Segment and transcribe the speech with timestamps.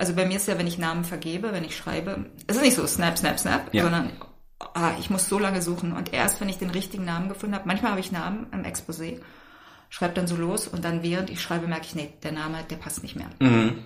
[0.00, 2.74] Also bei mir ist ja, wenn ich Namen vergebe, wenn ich schreibe, es ist nicht
[2.74, 3.82] so snap, snap, snap, ja.
[3.82, 4.10] sondern
[4.72, 7.68] ah, ich muss so lange suchen und erst wenn ich den richtigen Namen gefunden habe,
[7.68, 9.20] manchmal habe ich Namen im Exposé,
[9.90, 12.76] schreibe dann so los und dann während ich schreibe merke ich, nee, der Name, der
[12.76, 13.28] passt nicht mehr.
[13.40, 13.76] Mhm.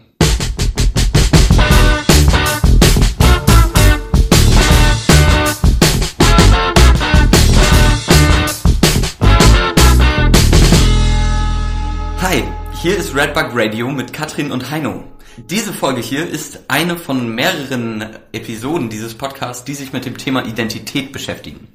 [12.22, 12.44] Hi,
[12.80, 15.13] hier ist Redbug Radio mit Katrin und Heino.
[15.36, 20.46] Diese Folge hier ist eine von mehreren Episoden dieses Podcasts, die sich mit dem Thema
[20.46, 21.66] Identität beschäftigen.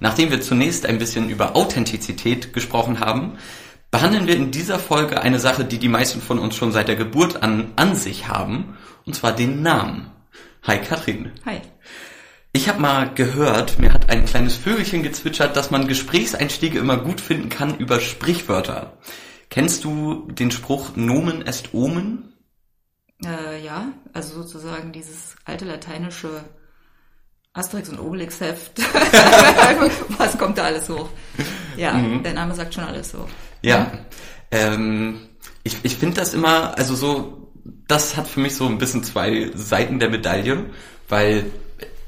[0.00, 3.38] Nachdem wir zunächst ein bisschen über Authentizität gesprochen haben,
[3.90, 6.96] behandeln wir in dieser Folge eine Sache, die die meisten von uns schon seit der
[6.96, 10.10] Geburt an an sich haben, und zwar den Namen.
[10.64, 11.32] Hi Katrin.
[11.46, 11.62] Hi.
[12.52, 17.22] Ich habe mal gehört, mir hat ein kleines Vögelchen gezwitschert, dass man Gesprächseinstiege immer gut
[17.22, 18.98] finden kann über Sprichwörter.
[19.48, 22.35] Kennst du den Spruch Nomen est Omen?
[23.24, 26.44] Äh, ja, also sozusagen dieses alte lateinische
[27.52, 28.78] Asterix und Obelix Heft.
[30.18, 31.08] Was kommt da alles hoch?
[31.76, 32.22] Ja, mhm.
[32.22, 33.26] der Name sagt schon alles so.
[33.62, 33.90] Ja,
[34.50, 35.20] ähm,
[35.62, 37.52] ich, ich finde das immer, also so,
[37.88, 40.66] das hat für mich so ein bisschen zwei Seiten der Medaille,
[41.08, 41.46] weil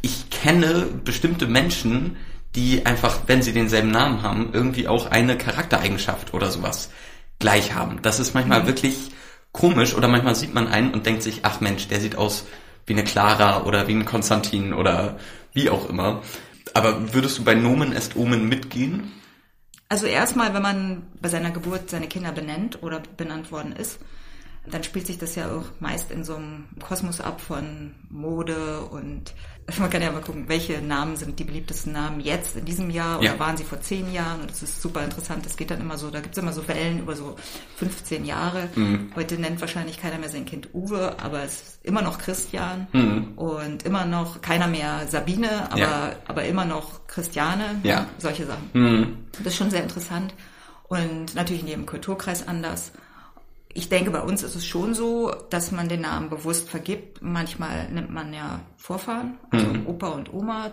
[0.03, 2.17] ich kenne bestimmte Menschen,
[2.55, 6.91] die einfach, wenn sie denselben Namen haben, irgendwie auch eine Charaktereigenschaft oder sowas
[7.39, 8.01] gleich haben.
[8.03, 8.67] Das ist manchmal mhm.
[8.67, 9.11] wirklich
[9.53, 12.47] komisch oder manchmal sieht man einen und denkt sich, ach Mensch, der sieht aus
[12.87, 15.19] wie eine Clara oder wie ein Konstantin oder
[15.53, 16.23] wie auch immer.
[16.75, 19.13] Aber würdest du bei Nomen est Omen mitgehen?
[19.89, 23.99] Also erstmal, wenn man bei seiner Geburt seine Kinder benennt oder benannt worden ist,
[24.67, 29.35] dann spielt sich das ja auch meist in so einem Kosmos ab von Mode und
[29.79, 33.19] man kann ja mal gucken, welche Namen sind die beliebtesten Namen jetzt in diesem Jahr
[33.19, 33.39] oder ja.
[33.39, 35.45] waren sie vor zehn Jahren und das ist super interessant.
[35.45, 37.37] Das geht dann immer so, da gibt's immer so Wellen über so
[37.77, 38.69] 15 Jahre.
[38.75, 39.13] Mhm.
[39.15, 43.33] Heute nennt wahrscheinlich keiner mehr sein Kind Uwe, aber es ist immer noch Christian mhm.
[43.37, 46.13] und immer noch keiner mehr Sabine, aber, ja.
[46.27, 48.07] aber immer noch Christiane, ja.
[48.19, 48.71] solche Sachen.
[48.73, 49.17] Mhm.
[49.33, 50.35] Das ist schon sehr interessant
[50.89, 52.93] und natürlich in jedem Kulturkreis anders
[53.79, 57.23] ich denke, bei uns ist es schon so, dass man den Namen bewusst vergibt.
[57.23, 59.87] Manchmal nimmt man ja Vorfahren, also mhm.
[59.87, 60.73] Opa und Oma,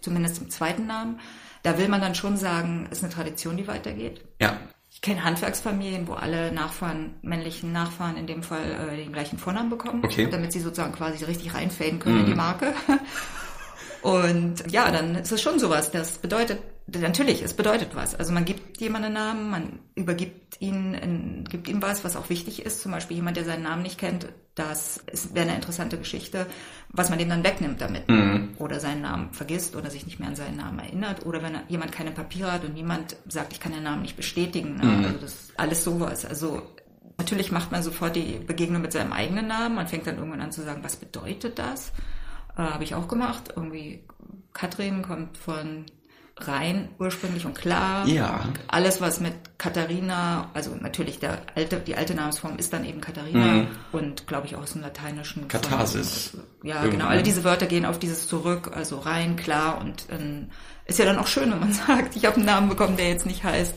[0.00, 1.20] zumindest im zweiten Namen.
[1.62, 4.24] Da will man dann schon sagen, ist eine Tradition, die weitergeht.
[4.40, 4.58] Ja.
[4.90, 9.70] Ich kenne Handwerksfamilien, wo alle Nachfahren, männlichen Nachfahren in dem Fall äh, den gleichen Vornamen
[9.70, 10.26] bekommen, okay.
[10.28, 12.20] damit sie sozusagen quasi richtig reinfaden können mhm.
[12.22, 12.38] in die mhm.
[12.38, 12.74] Marke.
[14.02, 15.92] Und ja, dann ist es schon sowas.
[15.92, 16.60] Das bedeutet,
[16.98, 18.14] natürlich, es bedeutet was.
[18.14, 22.64] Also man gibt jemandem einen Namen, man übergibt ihn, gibt ihm was, was auch wichtig
[22.64, 22.82] ist.
[22.82, 26.46] Zum Beispiel jemand, der seinen Namen nicht kennt, das wäre eine interessante Geschichte,
[26.90, 28.08] was man dem dann wegnimmt damit.
[28.08, 28.50] Mhm.
[28.58, 31.24] Oder seinen Namen vergisst oder sich nicht mehr an seinen Namen erinnert.
[31.24, 34.76] Oder wenn jemand keine Papiere hat und niemand sagt, ich kann den Namen nicht bestätigen.
[34.76, 34.84] Ne?
[34.84, 35.04] Mhm.
[35.04, 36.24] Also das ist alles sowas.
[36.24, 36.62] Also
[37.18, 39.76] natürlich macht man sofort die Begegnung mit seinem eigenen Namen.
[39.76, 41.92] Man fängt dann irgendwann an zu sagen, was bedeutet das?
[42.56, 43.52] Äh, Habe ich auch gemacht.
[43.54, 44.04] Irgendwie
[44.52, 45.86] Katrin kommt von
[46.48, 48.06] rein ursprünglich und klar.
[48.06, 48.44] Ja.
[48.68, 53.46] Alles, was mit Katharina, also natürlich der alte, die alte Namensform ist dann eben Katharina
[53.46, 53.66] mhm.
[53.92, 55.48] und glaube ich auch aus dem Lateinischen.
[55.48, 56.30] Katharsis.
[56.30, 56.98] Von, ja, Irgendwo.
[56.98, 57.08] genau.
[57.08, 60.50] Alle diese Wörter gehen auf dieses zurück, also rein, klar und ähm,
[60.86, 63.26] ist ja dann auch schön, wenn man sagt, ich habe einen Namen bekommen, der jetzt
[63.26, 63.74] nicht heißt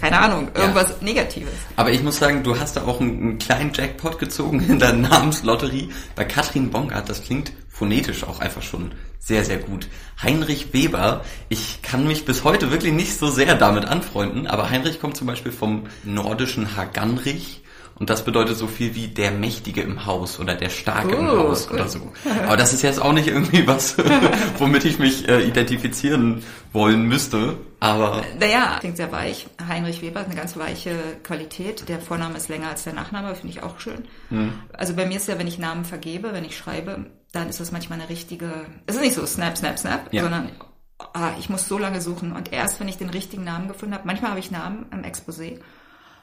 [0.00, 0.96] keine Ahnung, irgendwas ja.
[1.00, 1.52] Negatives.
[1.76, 4.92] Aber ich muss sagen, du hast da auch einen, einen, kleinen Jackpot gezogen in der
[4.94, 5.90] Namenslotterie.
[6.16, 9.88] Bei Katrin Bongard, das klingt phonetisch auch einfach schon sehr, sehr gut.
[10.22, 15.00] Heinrich Weber, ich kann mich bis heute wirklich nicht so sehr damit anfreunden, aber Heinrich
[15.00, 17.64] kommt zum Beispiel vom nordischen Haganrich
[17.96, 21.26] und das bedeutet so viel wie der Mächtige im Haus oder der Starke oh, im
[21.26, 22.12] Haus oder so.
[22.46, 23.96] Aber das ist jetzt auch nicht irgendwie was,
[24.58, 27.56] womit ich mich äh, identifizieren wollen müsste.
[27.80, 28.22] Aber.
[28.38, 29.48] Naja, klingt sehr weich.
[29.68, 30.94] Heinrich Weber hat eine ganz weiche
[31.24, 31.88] Qualität.
[31.88, 34.04] Der Vorname ist länger als der Nachname, finde ich auch schön.
[34.28, 34.52] Hm.
[34.72, 37.72] Also bei mir ist ja, wenn ich Namen vergebe, wenn ich schreibe, dann ist das
[37.72, 38.66] manchmal eine richtige.
[38.86, 40.22] Es ist nicht so snap, snap, snap, ja.
[40.22, 40.50] sondern
[40.98, 42.32] ah, ich muss so lange suchen.
[42.32, 45.60] Und erst wenn ich den richtigen Namen gefunden habe, manchmal habe ich Namen im Exposé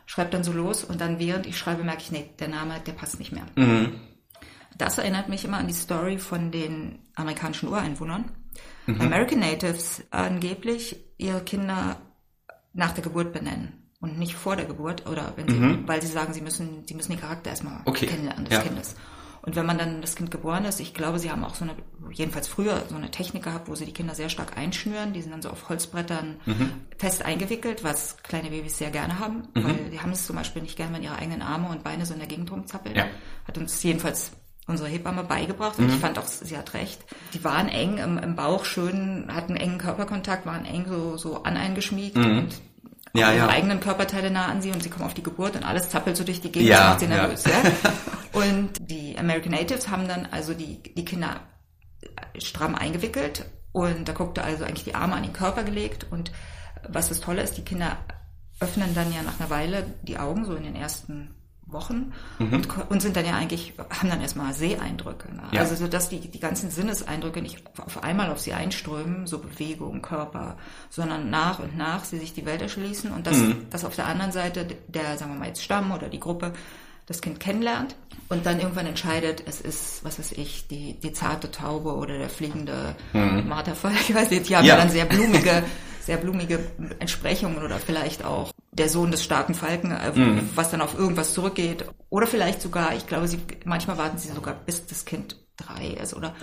[0.10, 2.94] schreibe dann so los und dann während ich schreibe, merke ich, nee, der Name, der
[2.94, 3.46] passt nicht mehr.
[3.56, 4.00] Mhm.
[4.76, 8.26] Das erinnert mich immer an die Story von den amerikanischen Ureinwohnern.
[8.88, 9.02] Mhm.
[9.02, 11.98] American Natives angeblich ihre Kinder
[12.74, 15.88] nach der Geburt benennen und nicht vor der Geburt oder wenn sie, mhm.
[15.88, 18.08] weil sie sagen, sie müssen, sie müssen den Charakter erstmal okay.
[18.08, 18.62] kennenlernen des ja.
[18.64, 18.96] Kindes.
[19.50, 21.74] Und wenn man dann das Kind geboren ist, ich glaube, sie haben auch so eine,
[22.12, 25.12] jedenfalls früher so eine Technik gehabt, wo sie die Kinder sehr stark einschnüren.
[25.12, 26.72] Die sind dann so auf Holzbrettern mhm.
[27.00, 29.64] fest eingewickelt, was kleine Babys sehr gerne haben, mhm.
[29.64, 32.14] weil die haben es zum Beispiel nicht gerne, wenn ihre eigenen Arme und Beine so
[32.14, 32.96] in der Gegend rumzappeln.
[32.96, 33.08] Ja.
[33.48, 34.34] Hat uns jedenfalls
[34.68, 35.94] unsere Hebamme beigebracht und mhm.
[35.94, 37.04] ich fand auch, sie hat recht.
[37.34, 41.58] Die waren eng im, im Bauch, schön, hatten engen Körperkontakt, waren eng so, so an
[41.58, 42.38] eingeschmiegt mhm.
[42.38, 42.62] und
[43.14, 43.50] ja, ihre ja.
[43.50, 46.24] eigenen Körperteile nah an sie und sie kommen auf die Geburt und alles zappelt so
[46.24, 47.16] durch die Gegend, Ja, das macht sie ja.
[47.16, 47.44] nervös.
[47.46, 47.52] Ja.
[48.32, 51.42] Und die American Natives haben dann also die, die Kinder
[52.38, 56.32] stramm eingewickelt und da guckte also eigentlich die Arme an den Körper gelegt und
[56.88, 57.98] was das Tolle ist, die Kinder
[58.60, 61.36] öffnen dann ja nach einer Weile die Augen, so in den ersten
[61.72, 62.54] Wochen Mhm.
[62.54, 65.34] und, und sind dann ja eigentlich, haben dann erstmal Seeeindrücke.
[65.34, 65.44] Ne?
[65.52, 65.62] Ja.
[65.62, 70.02] Also so, dass die, die ganzen Sinneseindrücke nicht auf einmal auf sie einströmen, so Bewegung,
[70.02, 70.58] Körper,
[70.90, 73.68] sondern nach und nach sie sich die Welt erschließen und dass, Mhm.
[73.70, 76.54] dass auf der anderen Seite der, sagen wir mal jetzt Stamm oder die Gruppe
[77.06, 77.96] das Kind kennenlernt
[78.30, 82.30] und dann irgendwann entscheidet, es ist, was weiß ich, die, die zarte Taube oder der
[82.30, 83.94] fliegende Marterfall.
[84.08, 84.68] Ich weiß nicht, die haben Mhm.
[84.70, 84.76] Ja.
[84.76, 85.64] ja dann sehr blumige,
[86.02, 86.60] sehr blumige
[87.00, 90.50] Entsprechungen oder vielleicht auch der Sohn des starken Falken, äh, Mhm.
[90.56, 91.86] was dann auf irgendwas zurückgeht.
[92.10, 96.14] Oder vielleicht sogar, ich glaube, sie, manchmal warten sie sogar bis das Kind drei ist
[96.16, 96.34] oder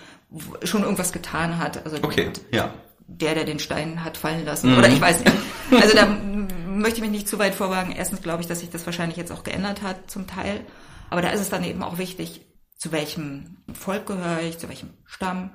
[0.62, 1.84] schon irgendwas getan hat.
[1.84, 2.72] Also Okay, ja.
[3.08, 4.76] der, der den Stein hat fallen lassen.
[4.76, 5.36] Oder ich weiß nicht.
[5.80, 7.92] Also da möchte ich mich nicht zu weit vorwagen.
[7.92, 10.60] Erstens glaube ich, dass sich das wahrscheinlich jetzt auch geändert hat zum Teil.
[11.10, 12.42] Aber da ist es dann eben auch wichtig,
[12.76, 15.50] zu welchem Volk gehöre ich, zu welchem Stamm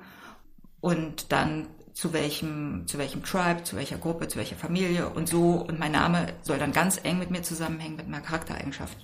[0.80, 5.64] und dann zu welchem, zu welchem Tribe, zu welcher Gruppe, zu welcher Familie und so.
[5.68, 8.96] Und mein Name soll dann ganz eng mit mir zusammenhängen, mit meiner Charaktereigenschaft,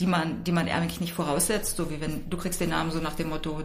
[0.00, 2.98] die man, die man eigentlich nicht voraussetzt, so wie wenn du kriegst den Namen so
[3.00, 3.62] nach dem Motto,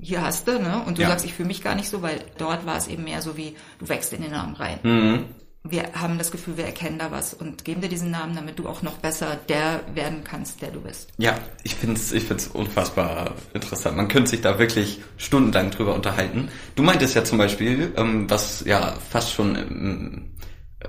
[0.00, 0.82] hier hast du, ne?
[0.86, 1.08] Und du Ja.
[1.08, 3.56] sagst, ich fühle mich gar nicht so, weil dort war es eben mehr so wie,
[3.78, 4.78] du wächst in den Namen rein.
[4.82, 5.24] Mhm.
[5.62, 8.66] Wir haben das Gefühl, wir erkennen da was und geben dir diesen Namen, damit du
[8.66, 11.10] auch noch besser der werden kannst, der du bist.
[11.18, 13.96] Ja, ich find's, ich find's unfassbar interessant.
[13.96, 16.48] Man könnte sich da wirklich stundenlang drüber unterhalten.
[16.76, 20.30] Du meintest ja zum Beispiel, ähm, was ja fast schon im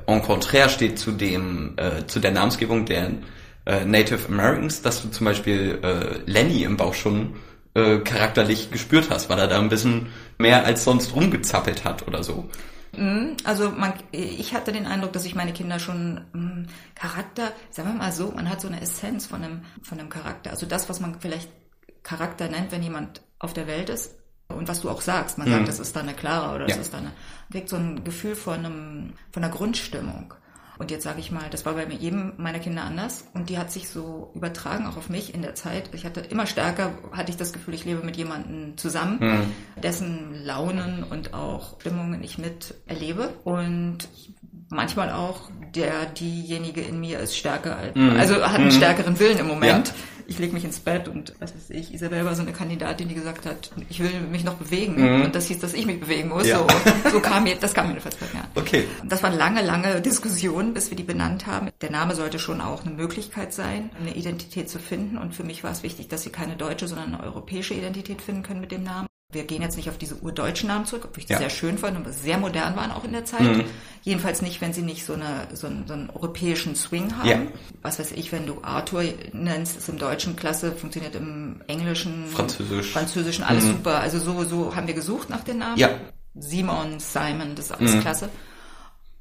[0.07, 3.11] en contraire steht zu dem, äh, zu der Namensgebung der
[3.65, 7.35] äh, Native Americans, dass du zum Beispiel äh, Lenny im Bauch schon
[7.73, 10.07] äh, charakterlich gespürt hast, weil er da ein bisschen
[10.37, 12.49] mehr als sonst rumgezappelt hat oder so.
[13.45, 16.65] Also man, ich hatte den Eindruck, dass ich meine Kinder schon mh,
[16.95, 20.49] Charakter, sagen wir mal so, man hat so eine Essenz von einem, von einem Charakter.
[20.51, 21.49] Also das, was man vielleicht
[22.03, 24.15] Charakter nennt, wenn jemand auf der Welt ist
[24.49, 25.37] und was du auch sagst.
[25.37, 26.81] Man sagt, das ist dann eine Clara oder das Ja.
[26.81, 27.11] ist dann eine,
[27.51, 30.33] kriegt so ein Gefühl von einem, von einer Grundstimmung.
[30.81, 33.27] Und jetzt sage ich mal, das war bei mir jedem meiner Kinder anders.
[33.35, 35.91] Und die hat sich so übertragen, auch auf mich in der Zeit.
[35.93, 41.03] Ich hatte immer stärker, hatte ich das Gefühl, ich lebe mit jemandem zusammen, dessen Launen
[41.03, 43.29] und auch Stimmungen ich mit erlebe.
[43.43, 44.09] Und
[44.71, 49.47] manchmal auch der, diejenige in mir ist stärker, als, also hat einen stärkeren Willen im
[49.47, 49.89] Moment.
[49.89, 49.93] Ja.
[50.27, 53.15] Ich lege mich ins Bett und was weiß ich, Isabel war so eine Kandidatin, die
[53.15, 56.47] gesagt hat, ich will mich noch bewegen und das hieß, dass ich mich bewegen muss.
[56.47, 56.59] Ja.
[56.59, 58.45] So, so kam mir, das kam mir jedenfalls bei mir.
[58.55, 58.85] Okay.
[59.03, 61.69] Das waren lange, lange Diskussionen, bis wir die benannt haben.
[61.81, 65.17] Der Name sollte schon auch eine Möglichkeit sein, eine Identität zu finden.
[65.17, 68.43] Und für mich war es wichtig, dass sie keine deutsche, sondern eine europäische Identität finden
[68.43, 69.07] können mit dem Namen.
[69.31, 71.39] Wir gehen jetzt nicht auf diese urdeutschen Namen zurück, obwohl ich das Ja.
[71.39, 73.65] sehr schön fand und sehr modern waren auch in der Zeit.
[74.03, 77.29] Jedenfalls nicht, wenn sie nicht so, eine, so, einen, so einen europäischen Swing haben.
[77.29, 77.41] Ja.
[77.81, 82.91] Was weiß ich, wenn du Arthur nennst, ist im Deutschen klasse, funktioniert im Englischen, Französisch.
[82.91, 83.99] Französischen, alles super.
[83.99, 85.77] Also so, so haben wir gesucht nach den Namen.
[85.77, 85.89] Ja.
[86.35, 88.29] Simon, Simon, das ist alles klasse.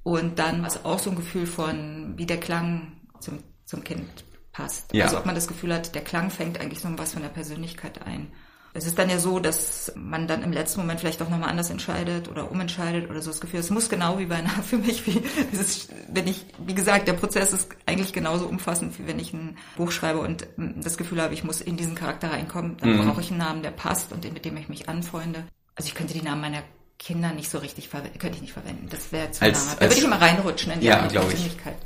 [0.03, 4.93] Und dann was auch so ein Gefühl von, wie der Klang zum, zum Kind passt.
[4.95, 5.05] Ja.
[5.05, 8.07] Also ob man das Gefühl hat, der Klang fängt eigentlich so was von der Persönlichkeit
[8.07, 8.29] ein.
[8.73, 11.71] Es ist dann ja so, dass man dann im letzten Moment vielleicht auch nochmal anders
[11.71, 13.59] entscheidet oder umentscheidet oder so das Gefühl.
[13.61, 15.21] Es muss genau wie bei einer, für mich, wie,
[15.53, 19.57] ist, wenn ich, wie gesagt, der Prozess ist eigentlich genauso umfassend, wie wenn ich ein
[19.77, 22.77] Buch schreibe und mm, das Gefühl habe, ich muss in diesen Charakter reinkommen.
[22.79, 23.07] Dann Mhm.
[23.09, 25.43] brauche ich einen Namen, der passt und mit dem ich mich anfreunde.
[25.75, 26.63] Also ich könnte die Namen meiner
[26.99, 28.87] Kinder nicht so richtig verwenden, könnte ich nicht verwenden.
[28.91, 29.75] Das wäre zu Als- nah.
[29.77, 31.31] Da würde ich immer reinrutschen in die Ja, glaub ich.
[31.31, 31.77] Persönlichkeit.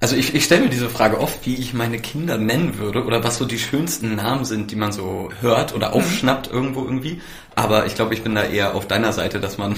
[0.00, 3.24] Also ich, ich stelle mir diese Frage oft, wie ich meine Kinder nennen würde oder
[3.24, 7.20] was so die schönsten Namen sind, die man so hört oder aufschnappt irgendwo irgendwie.
[7.56, 9.74] Aber ich glaube, ich bin da eher auf deiner Seite, dass man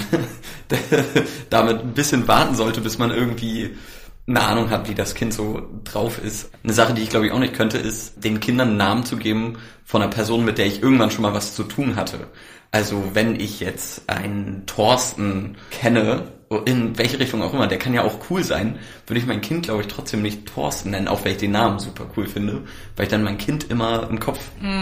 [1.49, 3.75] damit ein bisschen warten sollte, bis man irgendwie
[4.27, 6.51] eine Ahnung hat, wie das Kind so drauf ist.
[6.63, 9.17] Eine Sache, die ich glaube ich auch nicht könnte, ist, den Kindern einen Namen zu
[9.17, 12.27] geben von einer Person, mit der ich irgendwann schon mal was zu tun hatte.
[12.69, 18.03] Also wenn ich jetzt einen Thorsten kenne, in welche Richtung auch immer, der kann ja
[18.03, 21.31] auch cool sein, würde ich mein Kind, glaube ich, trotzdem nicht Thorsten nennen, auch wenn
[21.31, 22.63] ich den Namen super cool finde,
[22.95, 24.39] weil ich dann mein Kind immer im Kopf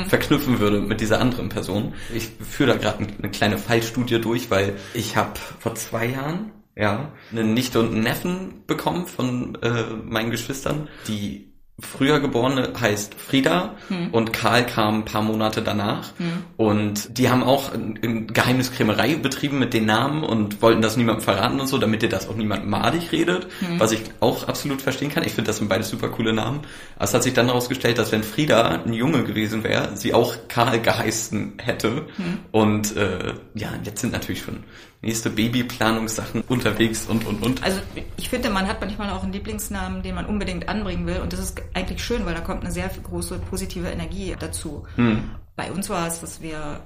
[0.07, 1.93] verknüpfen würde mit dieser anderen Person.
[2.13, 7.11] Ich führe da gerade eine kleine Fallstudie durch, weil ich habe vor zwei Jahren ja,
[7.31, 10.87] eine Nichte und einen Neffen bekommen von äh, meinen Geschwistern.
[11.07, 11.48] Die
[11.81, 13.75] früher geborene heißt Frieda
[14.11, 16.11] und Karl kam ein paar Monate danach.
[16.57, 21.23] Und die haben auch ein, ein Geheimniskrämerei betrieben mit den Namen und wollten das niemandem
[21.23, 25.09] verraten und so, damit dir das auch niemand madig redet, was ich auch absolut verstehen
[25.09, 25.23] kann.
[25.23, 26.61] Ich finde, das sind beide super coole Namen.
[26.95, 30.35] Aber es hat sich dann herausgestellt, dass wenn Frieda ein Junge gewesen wäre, sie auch
[30.47, 32.07] Karl geheißen hätte.
[32.51, 34.63] Und äh, ja, jetzt sind natürlich schon
[35.01, 37.63] nächste Babyplanungssachen unterwegs und, und, und.
[37.63, 37.79] Also
[38.17, 41.19] ich finde, man hat manchmal auch einen Lieblingsnamen, den man unbedingt anbringen will.
[41.21, 44.85] Und das ist eigentlich schön, weil da kommt eine sehr große positive Energie dazu.
[44.95, 45.29] Hm.
[45.55, 46.81] Bei uns war es, dass wir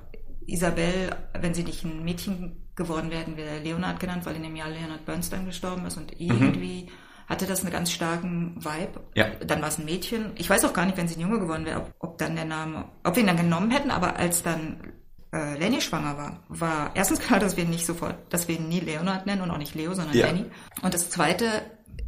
[0.46, 4.70] Isabel, wenn sie nicht ein Mädchen geworden wären, wäre Leonard genannt, weil in dem Jahr
[4.70, 6.27] Leonard Bernstein gestorben ist und mhm.
[6.27, 7.29] irgendwie mhm.
[7.29, 9.00] hatte das einen ganz starken Vibe.
[9.15, 9.27] Ja.
[9.46, 10.32] Dann war es ein Mädchen.
[10.36, 12.46] Ich weiß auch gar nicht, wenn sie ein Junge geworden wäre, ob, ob dann der
[12.46, 14.77] Name, ob wir ihn dann genommen hätten, aber als dann
[15.33, 18.69] äh, Lenny schwanger war, war erstens klar, dass wir ihn nicht sofort, dass wir ihn
[18.69, 20.27] nie Leonard nennen und auch nicht Leo, sondern ja.
[20.27, 20.45] Lenny.
[20.81, 21.47] Und das zweite,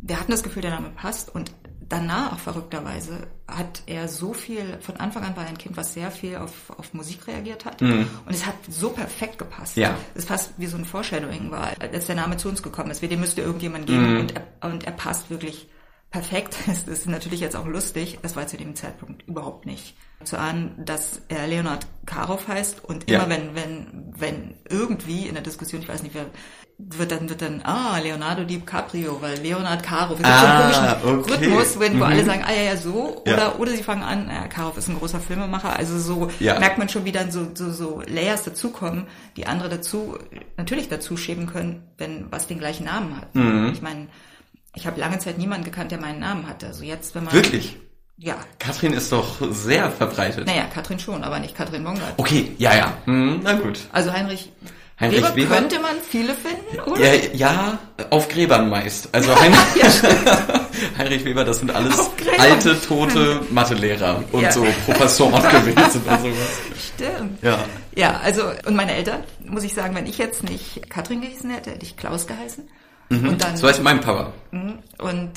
[0.01, 1.51] wir hatten das Gefühl, der Name passt und
[1.89, 6.11] danach verrückterweise hat er so viel, von Anfang an war er ein Kind, was sehr
[6.11, 7.81] viel auf, auf Musik reagiert hat.
[7.81, 8.07] Mhm.
[8.25, 9.77] Und es hat so perfekt gepasst.
[9.77, 9.95] Ja.
[10.15, 13.01] Es fast wie so ein Foreshadowing war, als der Name zu uns gekommen ist.
[13.01, 14.19] Dem müsste irgendjemand geben mhm.
[14.19, 15.67] und, er, und er passt wirklich
[16.15, 16.55] perfekt.
[16.67, 18.19] Es ist natürlich jetzt auch lustig.
[18.21, 23.09] Das war zu dem Zeitpunkt überhaupt nicht zu ahnen, dass er Leonard Karow heißt und
[23.09, 23.29] immer ja.
[23.29, 26.25] wenn, wenn, wenn irgendwie in der Diskussion, ich weiß nicht, wer,
[26.77, 31.19] wird dann, wird dann, ah, Leonardo DiCaprio, weil Leonard Karow ist ah, so ein komischen
[31.19, 31.45] okay.
[31.45, 32.03] Rhythmus, wenn, wo mhm.
[32.03, 33.55] alle sagen, ah ja, ja, so, oder, ja.
[33.55, 36.59] oder sie fangen an, äh, Karow ist ein großer Filmemacher, also so ja.
[36.59, 39.07] merkt man schon, wie dann so, so, so Layers dazukommen,
[39.37, 40.17] die andere dazu,
[40.57, 43.35] natürlich dazu schieben können, wenn was den gleichen Namen hat.
[43.35, 43.71] Mhm.
[43.73, 44.07] Ich meine,
[44.75, 46.67] ich habe lange Zeit niemanden gekannt, der meinen Namen hatte.
[46.67, 47.33] Also jetzt, wenn man.
[47.33, 47.77] Wirklich?
[48.17, 48.35] Ja.
[48.59, 50.45] Katrin ist doch sehr verbreitet.
[50.47, 52.13] Naja, Katrin schon, aber nicht Katrin Bongard.
[52.17, 52.97] Okay, ja, ja.
[53.05, 53.79] Hm, na gut.
[53.91, 54.51] Also Heinrich
[54.97, 57.15] Heinrich Weber, Weber könnte man viele finden, oder?
[57.15, 57.79] Ja, ja
[58.11, 59.09] auf Gräbern meist.
[59.11, 59.89] Also Heinrich, ja,
[60.97, 61.99] Heinrich Weber, das sind alles
[62.37, 64.51] alte, tote Mathelehrer und ja.
[64.51, 66.61] so Professoren gewesen und sowas.
[66.95, 67.43] Stimmt.
[67.43, 67.65] Ja.
[67.93, 71.71] Ja, also, und meine Eltern, muss ich sagen, wenn ich jetzt nicht Katrin geheißen hätte,
[71.71, 72.65] hätte ich Klaus geheißen.
[73.09, 73.29] Mhm.
[73.29, 74.31] Und dann, so heißt mein Papa.
[74.51, 74.79] Mhm.
[74.99, 75.31] Und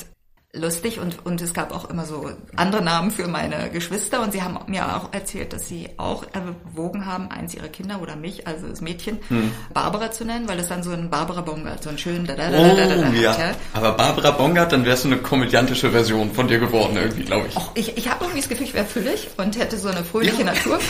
[0.55, 4.43] lustig und, und es gab auch immer so andere Namen für meine Geschwister und sie
[4.43, 8.67] haben mir auch erzählt, dass sie auch erwogen haben, eins ihrer Kinder oder mich, also
[8.67, 9.53] das Mädchen, hm.
[9.75, 12.51] Barbara zu nennen, weil es dann so ein Barbara Bongard, so ein schön da da
[12.51, 13.37] da da da, da, oh, ja.
[13.37, 17.49] Hat, Aber Barbara Bongard, dann wärst du eine komödiantische Version von dir geworden irgendwie, glaube
[17.49, 17.57] ich.
[17.57, 17.99] Och, ich.
[17.99, 20.53] Ich habe irgendwie das Gefühl, ich wäre füllig und hätte so eine fröhliche ja.
[20.53, 20.79] Natur.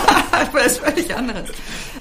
[0.30, 1.50] aber es ist völlig anderes.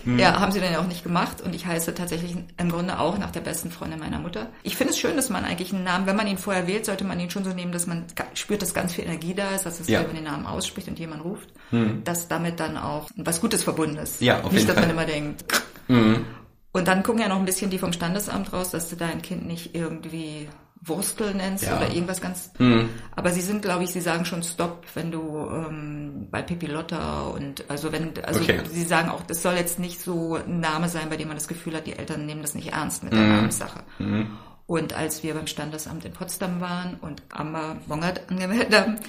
[0.03, 0.19] Hm.
[0.19, 3.17] Ja, haben sie dann ja auch nicht gemacht und ich heiße tatsächlich im Grunde auch
[3.17, 4.47] nach der besten Freundin meiner Mutter.
[4.63, 6.98] Ich finde es schön, dass man eigentlich einen Namen, wenn man ihn vorher wählt, sollte
[7.03, 9.79] man ihn schon so nehmen, dass man spürt, dass ganz viel Energie da ist, dass
[9.79, 9.99] es, ja.
[9.99, 12.03] wenn man den Namen ausspricht und jemand ruft, hm.
[12.03, 14.21] dass damit dann auch was Gutes verbunden ist.
[14.21, 14.87] Ja, auf Nicht, jeden dass Fall.
[14.87, 15.45] man immer denkt.
[15.87, 16.25] Mhm.
[16.71, 19.47] Und dann gucken ja noch ein bisschen die vom Standesamt raus, dass du dein Kind
[19.47, 20.47] nicht irgendwie
[20.81, 21.75] Wurstel nennst ja.
[21.75, 22.51] oder irgendwas ganz.
[22.57, 22.89] Mhm.
[23.15, 27.23] Aber sie sind, glaube ich, sie sagen schon Stopp, wenn du ähm, bei Pippi Lotta
[27.23, 28.61] und also wenn, also okay.
[28.71, 31.49] sie sagen auch, das soll jetzt nicht so ein Name sein, bei dem man das
[31.49, 33.29] Gefühl hat, die Eltern nehmen das nicht ernst mit der mhm.
[33.29, 33.83] Namenssache.
[33.97, 34.37] Mhm.
[34.69, 38.99] Und als wir beim Standesamt in Potsdam waren und Amber Bongert angemeldet haben,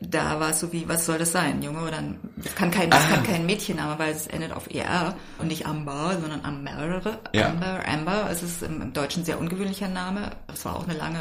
[0.00, 1.82] da war es so wie, was soll das sein, Junge?
[1.82, 2.02] Oder
[2.36, 3.16] das kann kein, das ah.
[3.16, 7.50] kann kein Mädchenname, weil es endet auf ER und nicht Amber, sondern Amber, ja.
[7.50, 8.30] Amber, Amber.
[8.30, 10.30] Es ist im, im Deutschen sehr ungewöhnlicher Name.
[10.50, 11.20] Es war auch eine lange,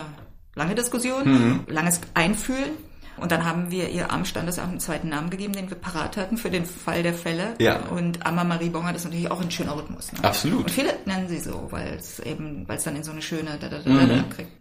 [0.55, 1.65] lange Diskussion, mhm.
[1.67, 2.77] langes Einfühlen.
[3.17, 6.37] Und dann haben wir ihr am Standesamt einen zweiten Namen gegeben, den wir parat hatten
[6.37, 7.55] für den Fall der Fälle.
[7.59, 7.79] Ja.
[7.89, 10.11] Und Amma Marie Bonger, das ist natürlich auch ein schöner Rhythmus.
[10.13, 10.23] Ne?
[10.23, 10.63] Absolut.
[10.63, 13.57] Und viele nennen sie so, weil es eben, weil es dann in so eine schöne
[13.59, 14.09] da, da, da, mhm.
[14.09, 14.51] da kriegt.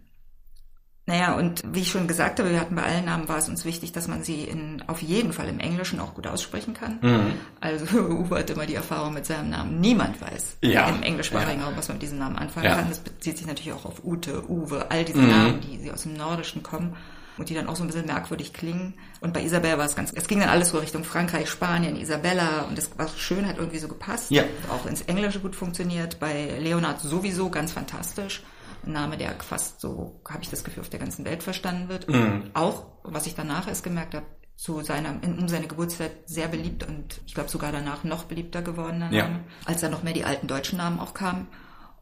[1.09, 3.65] Naja, und wie ich schon gesagt habe, wir hatten bei allen Namen war es uns
[3.65, 6.99] wichtig, dass man sie in, auf jeden Fall im Englischen auch gut aussprechen kann.
[7.01, 7.33] Mhm.
[7.59, 9.79] Also Uwe hat immer die Erfahrung mit seinem Namen.
[9.79, 10.87] Niemand weiß ja.
[10.87, 11.77] im englischsprachigen Raum, ja.
[11.79, 12.75] was man mit diesem Namen anfangen ja.
[12.75, 12.89] kann.
[12.89, 15.29] Das bezieht sich natürlich auch auf Ute, Uwe, all diese mhm.
[15.29, 16.95] Namen, die, die aus dem Nordischen kommen
[17.39, 18.93] und die dann auch so ein bisschen merkwürdig klingen.
[19.21, 22.63] Und bei Isabel war es ganz, es ging dann alles so Richtung Frankreich, Spanien, Isabella
[22.67, 24.29] und das war schön, hat irgendwie so gepasst.
[24.29, 24.43] Ja.
[24.69, 26.19] Auch ins Englische gut funktioniert.
[26.19, 28.43] Bei Leonard sowieso ganz fantastisch.
[28.85, 32.07] Ein Name, der fast so, habe ich das Gefühl, auf der ganzen Welt verstanden wird.
[32.09, 32.51] Mhm.
[32.53, 37.21] Auch, was ich danach erst gemerkt habe, zu seiner, um seine Geburtszeit sehr beliebt und
[37.25, 39.29] ich glaube sogar danach noch beliebter geworden, ja.
[39.63, 41.47] als dann noch mehr die alten deutschen Namen auch kamen.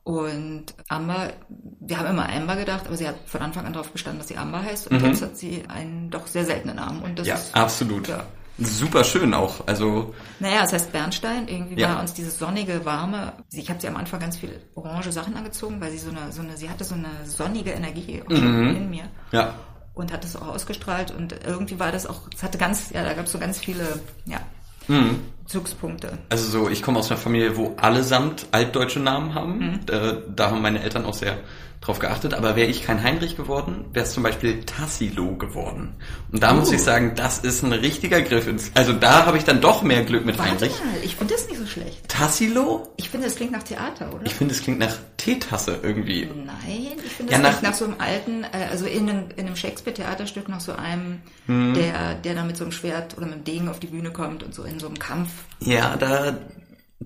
[0.07, 1.33] Und Amber,
[1.81, 4.37] wir haben immer Amber gedacht, aber sie hat von Anfang an darauf bestanden, dass sie
[4.37, 4.87] Amber heißt.
[4.87, 5.07] Und mhm.
[5.07, 7.01] jetzt hat sie einen doch sehr seltenen Namen.
[7.01, 8.07] Und das ja, ist, absolut.
[8.07, 8.23] Ja.
[8.57, 9.67] Super schön auch.
[9.67, 11.49] Also naja, es heißt Bernstein.
[11.49, 11.89] Irgendwie ja.
[11.89, 13.33] war uns dieses sonnige, warme.
[13.51, 16.41] Ich habe sie am Anfang ganz viele orange Sachen angezogen, weil sie so eine, so
[16.41, 18.77] eine, sie hatte so eine sonnige Energie mhm.
[18.77, 19.09] in mir.
[19.33, 19.55] Ja.
[19.93, 21.11] Und hat das auch ausgestrahlt.
[21.11, 23.99] Und irgendwie war das auch, es hatte ganz, ja, da gab es so ganz viele,
[24.23, 24.39] ja,
[24.87, 25.19] Mhm.
[25.43, 26.17] Bezugspunkte.
[26.29, 29.59] Also so, ich komme aus einer Familie, wo allesamt altdeutsche Namen haben.
[29.59, 29.79] Mhm.
[29.85, 31.37] Da, da haben meine Eltern auch sehr
[31.81, 35.95] drauf geachtet, aber wäre ich kein Heinrich geworden, wäre es zum Beispiel Tassilo geworden.
[36.31, 36.55] Und da uh.
[36.55, 38.71] muss ich sagen, das ist ein richtiger Griff ins.
[38.73, 40.71] Also da habe ich dann doch mehr Glück mit Warte Heinrich.
[40.71, 42.07] Mal, ich finde das nicht so schlecht.
[42.07, 42.87] Tassilo?
[42.97, 44.25] Ich finde, das klingt nach Theater, oder?
[44.25, 46.25] Ich finde, es klingt nach Teetasse irgendwie.
[46.25, 49.25] Nein, ich finde, das ja, klingt nach, nach so einem alten, äh, also in einem,
[49.35, 51.73] in einem Shakespeare-Theaterstück nach so einem, hm.
[51.75, 54.43] der, der da mit so einem Schwert oder mit einem Degen auf die Bühne kommt
[54.43, 55.29] und so in so einem Kampf.
[55.59, 56.37] Ja, da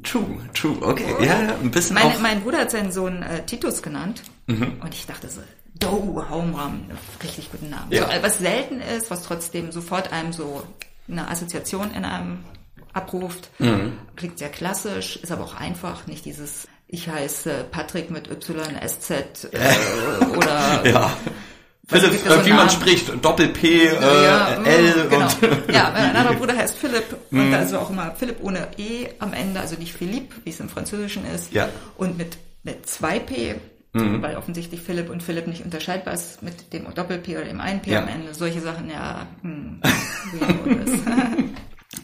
[0.04, 1.16] True, true, okay.
[1.20, 1.24] Oh.
[1.24, 4.24] Ja, ja, ein bisschen Meine, Mein Bruder hat seinen Sohn äh, Titus genannt.
[4.48, 4.80] Mhm.
[4.82, 5.42] Und ich dachte so,
[5.76, 6.86] Do, Haumram,
[7.24, 7.92] richtig guten Namen.
[7.92, 8.06] Ja.
[8.06, 10.64] So, was selten ist, was trotzdem sofort einem so
[11.10, 12.40] eine Assoziation in einem
[12.94, 13.50] abruft.
[13.60, 13.94] Mhm.
[14.16, 19.12] Klingt sehr klassisch, ist aber auch einfach, nicht dieses ich heiße Patrick mit YSZ
[19.52, 21.18] äh, oder ja.
[21.92, 25.26] Philipp, äh, wie man spricht, Doppel-P, äh, ja, L genau.
[25.26, 25.38] und...
[25.74, 27.52] ja, mein anderer Bruder heißt Philipp und mhm.
[27.52, 30.70] da ist auch immer Philipp ohne E am Ende, also nicht Philippe, wie es im
[30.70, 31.54] Französischen ist.
[31.54, 31.70] Ja.
[31.98, 33.56] Und mit, mit zwei P,
[33.92, 34.22] mhm.
[34.22, 37.92] weil offensichtlich Philipp und Philipp nicht unterscheidbar ist mit dem Doppel-P oder dem einen P
[37.92, 38.02] ja.
[38.02, 38.34] am Ende.
[38.34, 39.82] Solche Sachen, ja, hm,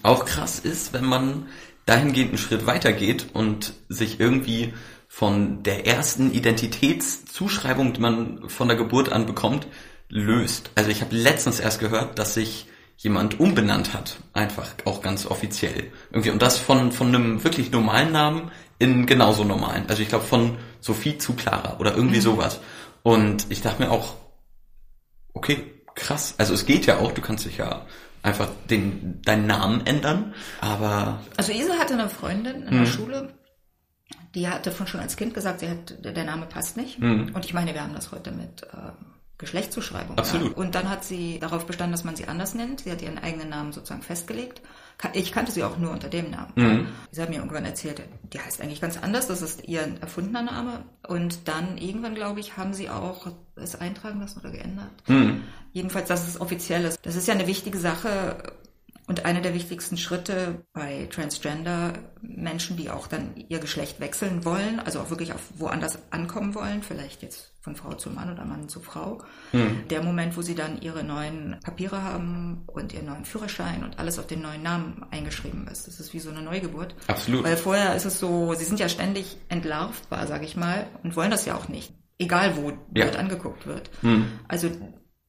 [0.04, 1.48] Auch krass ist, wenn man
[1.86, 4.74] dahingehend einen Schritt weitergeht und sich irgendwie
[5.18, 9.66] von der ersten Identitätszuschreibung, die man von der Geburt an bekommt,
[10.10, 10.70] löst.
[10.76, 15.92] Also ich habe letztens erst gehört, dass sich jemand umbenannt hat, einfach auch ganz offiziell.
[16.12, 19.86] Irgendwie und das von von einem wirklich normalen Namen in genauso normalen.
[19.88, 22.22] Also ich glaube von Sophie zu Clara oder irgendwie mhm.
[22.22, 22.60] sowas.
[23.02, 24.14] Und ich dachte mir auch,
[25.34, 25.64] okay,
[25.96, 26.36] krass.
[26.38, 27.88] Also es geht ja auch, du kannst dich ja
[28.22, 30.36] einfach den, deinen Namen ändern.
[30.62, 31.22] Aber.
[31.38, 32.86] Also Isa hatte eine Freundin in der mhm.
[32.86, 33.34] Schule,
[34.36, 37.00] die hatte von schon als Kind gesagt, sie hat, der Name passt nicht.
[37.00, 37.32] Mhm.
[37.34, 38.92] Und ich meine, wir haben das heute mit äh,
[39.38, 40.18] Geschlechtszuschreibung.
[40.18, 40.52] Absolut.
[40.52, 40.58] Ja.
[40.58, 42.82] Und dann hat sie darauf bestanden, dass man sie anders nennt.
[42.82, 44.62] Sie hat ihren eigenen Namen sozusagen festgelegt.
[45.14, 46.54] Ich kannte sie auch nur unter dem Namen.
[46.56, 46.88] Mhm.
[47.12, 48.02] Sie hat mir irgendwann erzählt,
[48.34, 50.86] die heißt eigentlich ganz anders, das ist ihr erfundener Name.
[51.08, 54.90] Und dann irgendwann, glaube ich, haben sie auch es eintragen lassen oder geändert.
[55.08, 55.44] Mhm.
[55.72, 57.00] Jedenfalls, dass es offiziell ist.
[57.04, 58.38] Das ist ja eine wichtige Sache
[59.08, 64.82] und einer der wichtigsten Schritte bei Transgender Menschen, die auch dann ihr Geschlecht wechseln wollen,
[64.82, 68.68] also auch wirklich auf woanders ankommen wollen, vielleicht jetzt von Frau zu Mann oder Mann
[68.68, 69.24] zu Frau,
[69.54, 69.88] mhm.
[69.90, 74.20] der Moment, wo sie dann ihre neuen Papiere haben und ihren neuen Führerschein und alles
[74.20, 75.88] auf den neuen Namen eingeschrieben ist.
[75.88, 76.94] Das ist wie so eine Neugeburt.
[77.08, 77.46] Absolut.
[77.46, 81.32] Weil vorher ist es so, sie sind ja ständig entlarvbar, sage ich mal, und wollen
[81.32, 81.94] das ja auch nicht.
[82.20, 83.06] Egal wo ja.
[83.06, 83.90] dort angeguckt wird.
[84.02, 84.28] Mhm.
[84.48, 84.70] Also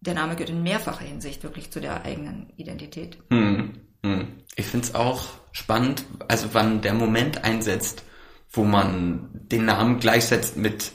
[0.00, 3.18] der Name gehört in mehrfacher Hinsicht wirklich zu der eigenen Identität.
[3.30, 4.28] Hm, hm.
[4.56, 8.04] Ich finde es auch spannend, also wann der Moment einsetzt,
[8.50, 10.92] wo man den Namen gleichsetzt mit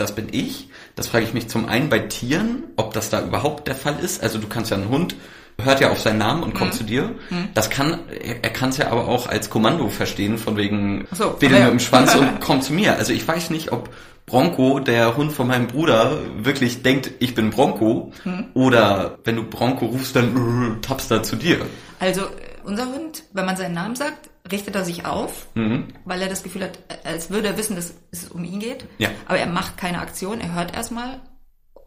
[0.00, 0.68] das bin ich.
[0.94, 4.22] Das frage ich mich zum einen bei Tieren, ob das da überhaupt der Fall ist.
[4.22, 5.14] Also du kannst ja einen Hund,
[5.64, 6.76] hört ja auf seinen Namen und kommt mhm.
[6.76, 7.14] zu dir.
[7.30, 7.48] Mhm.
[7.54, 11.36] Das kann, er, er kann es ja aber auch als Kommando verstehen, von wegen, so,
[11.40, 11.64] wedel ja.
[11.64, 12.96] mit dem Schwanz und komm zu mir.
[12.96, 13.90] Also ich weiß nicht, ob
[14.26, 18.12] Bronco, der Hund von meinem Bruder, wirklich denkt, ich bin Bronco.
[18.22, 18.46] Hm.
[18.54, 21.66] Oder wenn du Bronco rufst, dann äh, tappst er zu dir.
[21.98, 22.22] Also
[22.64, 25.88] unser Hund, wenn man seinen Namen sagt, richtet er sich auf, mhm.
[26.04, 28.86] weil er das Gefühl hat, als würde er wissen, dass es um ihn geht.
[28.98, 29.10] Ja.
[29.26, 31.20] Aber er macht keine Aktion, er hört erstmal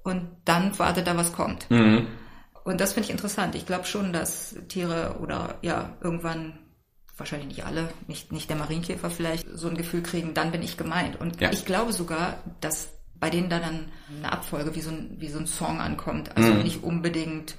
[0.03, 1.69] und dann wartet er, was kommt.
[1.69, 2.07] Mhm.
[2.63, 3.55] Und das finde ich interessant.
[3.55, 6.59] Ich glaube schon, dass Tiere oder ja irgendwann
[7.17, 10.77] wahrscheinlich nicht alle, nicht, nicht der Marienkäfer vielleicht, so ein Gefühl kriegen, dann bin ich
[10.77, 11.19] gemeint.
[11.19, 11.51] Und ja.
[11.51, 13.85] ich glaube sogar, dass bei denen da dann
[14.17, 16.35] eine Abfolge wie so ein, wie so ein Song ankommt.
[16.35, 16.63] Also mhm.
[16.63, 17.55] nicht unbedingt,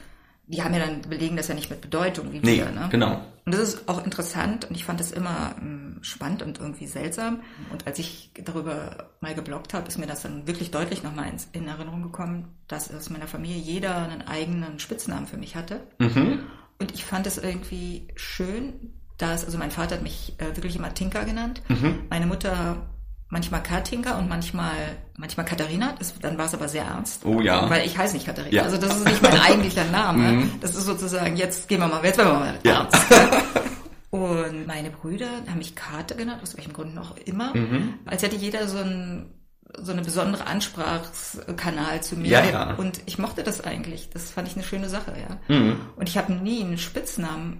[0.46, 2.70] die haben ja dann belegen das ja nicht mit Bedeutung wie nee, wir.
[2.70, 2.88] Ne?
[2.90, 3.20] Genau.
[3.46, 7.40] Und das ist auch interessant und ich fand das immer ähm, spannend und irgendwie seltsam.
[7.70, 11.62] Und als ich darüber mal geblockt habe, ist mir das dann wirklich deutlich nochmal in,
[11.62, 15.80] in Erinnerung gekommen, dass aus meiner Familie jeder einen eigenen Spitznamen für mich hatte.
[15.98, 16.40] Mhm.
[16.78, 20.76] Und ich fand es irgendwie schön, da ist, also mein Vater hat mich äh, wirklich
[20.76, 21.62] immer Tinker genannt.
[21.68, 22.00] Mhm.
[22.10, 22.86] Meine Mutter
[23.34, 25.94] manchmal Katinka und manchmal manchmal Katharina.
[25.98, 27.26] Das, dann war es aber sehr ernst.
[27.26, 27.68] Oh ja.
[27.68, 28.54] Weil ich heiße nicht Katharina.
[28.54, 28.62] Ja.
[28.62, 30.32] Also das ist nicht mein eigentlicher Name.
[30.32, 30.52] Mhm.
[30.60, 32.88] Das ist sozusagen, jetzt gehen wir mal, jetzt werden wir mal ja.
[32.90, 32.96] ernst.
[34.10, 37.54] und meine Brüder haben mich Karte genannt, aus welchem Grund noch immer.
[37.54, 37.94] Mhm.
[38.06, 39.34] Als hätte jeder so ein
[39.76, 42.28] so eine besondere Ansprachskanal zu mir.
[42.28, 42.74] Ja, ja.
[42.74, 44.08] Und ich mochte das eigentlich.
[44.10, 45.54] Das fand ich eine schöne Sache, ja.
[45.54, 45.80] Mhm.
[45.96, 47.58] Und ich habe nie einen Spitznamen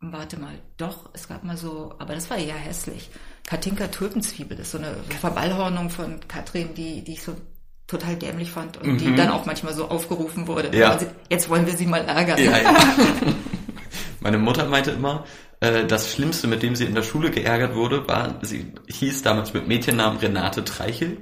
[0.00, 3.10] warte mal, doch, es gab mal so, aber das war eher hässlich.
[3.46, 7.36] Katinka Tulpenzwiebel ist so eine Verballhornung von Katrin, die, die ich so
[7.86, 8.98] total dämlich fand und mhm.
[8.98, 10.76] die dann auch manchmal so aufgerufen wurde.
[10.76, 10.98] Ja.
[11.30, 12.38] jetzt wollen wir sie mal ärgern.
[12.42, 12.74] Ja, ja.
[14.20, 15.24] Meine Mutter meinte immer,
[15.60, 19.54] äh, das Schlimmste, mit dem sie in der Schule geärgert wurde, war, sie hieß damals
[19.54, 21.18] mit Mädchennamen Renate Treichel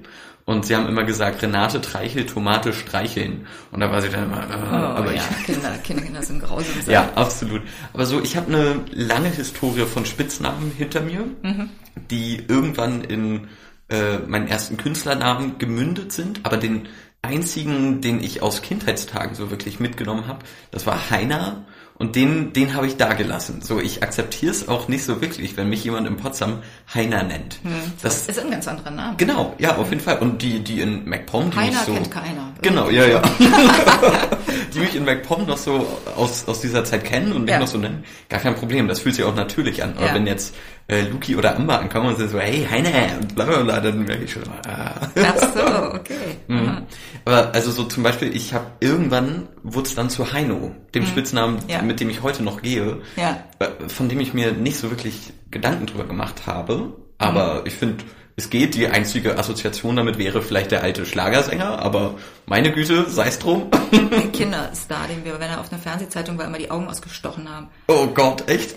[0.46, 3.46] und sie haben immer gesagt, Renate Treichel, Tomate streicheln.
[3.70, 6.42] Und da war sie dann immer, äh, oh, aber ja, ich, Kinder, Kinder, Kinder sind
[6.42, 6.74] grausam.
[6.86, 7.62] ja, absolut.
[7.94, 11.70] Aber so, ich habe eine lange Historie von Spitznamen hinter mir, mhm.
[12.10, 13.48] die irgendwann in
[13.88, 16.40] äh, meinen ersten Künstlernamen gemündet sind.
[16.42, 16.88] Aber den
[17.22, 21.64] einzigen, den ich aus Kindheitstagen so wirklich mitgenommen habe, das war Heiner
[21.96, 23.60] und den, den habe ich da gelassen.
[23.62, 26.58] So, ich akzeptiere es auch nicht so wirklich, wenn mich jemand in Potsdam
[26.92, 27.60] Heiner nennt.
[27.62, 27.70] Hm,
[28.02, 29.14] das ist ein ganz anderer Name.
[29.16, 30.18] Genau, ja, auf jeden Fall.
[30.18, 31.92] Und die, die in MacPom, die Heiner so.
[31.94, 32.52] kennt keiner.
[32.62, 33.22] Genau, ja, ja.
[34.74, 37.58] die mich in MacPom noch so aus, aus dieser Zeit kennen und mich Ja.
[37.60, 38.88] noch so nennen, gar kein Problem.
[38.88, 39.94] Das fühlt sich auch natürlich an.
[39.96, 40.14] Aber Ja.
[40.14, 40.54] wenn jetzt
[40.88, 44.04] äh, Luki oder Amber ankommen und sind so, hey, Heine und bla bla bla, dann
[44.04, 45.08] merke ich schon, ah.
[45.16, 46.36] Ach so, okay.
[46.50, 46.82] Aha.
[47.24, 51.58] Aber also so zum Beispiel, ich habe irgendwann wurde es dann zu Heino, dem Spitznamen,
[51.68, 51.80] Ja.
[51.82, 53.38] mit dem ich heute noch gehe, Ja.
[53.60, 56.92] äh, von dem ich mir nicht so wirklich Gedanken drüber gemacht habe.
[57.18, 58.04] Aber ich finde,
[58.36, 58.74] es geht.
[58.74, 62.14] Die einzige Assoziation damit wäre vielleicht der alte Schlagersänger, aber
[62.46, 63.70] meine Güte, sei es drum.
[63.92, 67.68] Ein Kinderstar, den wir, wenn er auf einer Fernsehzeitung war, immer die Augen ausgestochen haben.
[67.88, 68.74] oh Gott, echt?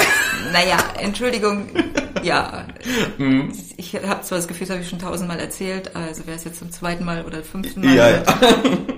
[0.54, 1.70] Naja, Entschuldigung,
[2.24, 2.66] ja.
[3.18, 3.52] Mhm.
[3.78, 6.60] Ich habe zwar das Gefühl, das habe ich schon tausendmal erzählt, also wäre es jetzt
[6.60, 7.96] zum zweiten Mal oder fünften Mal.
[7.96, 8.24] Ja, ja.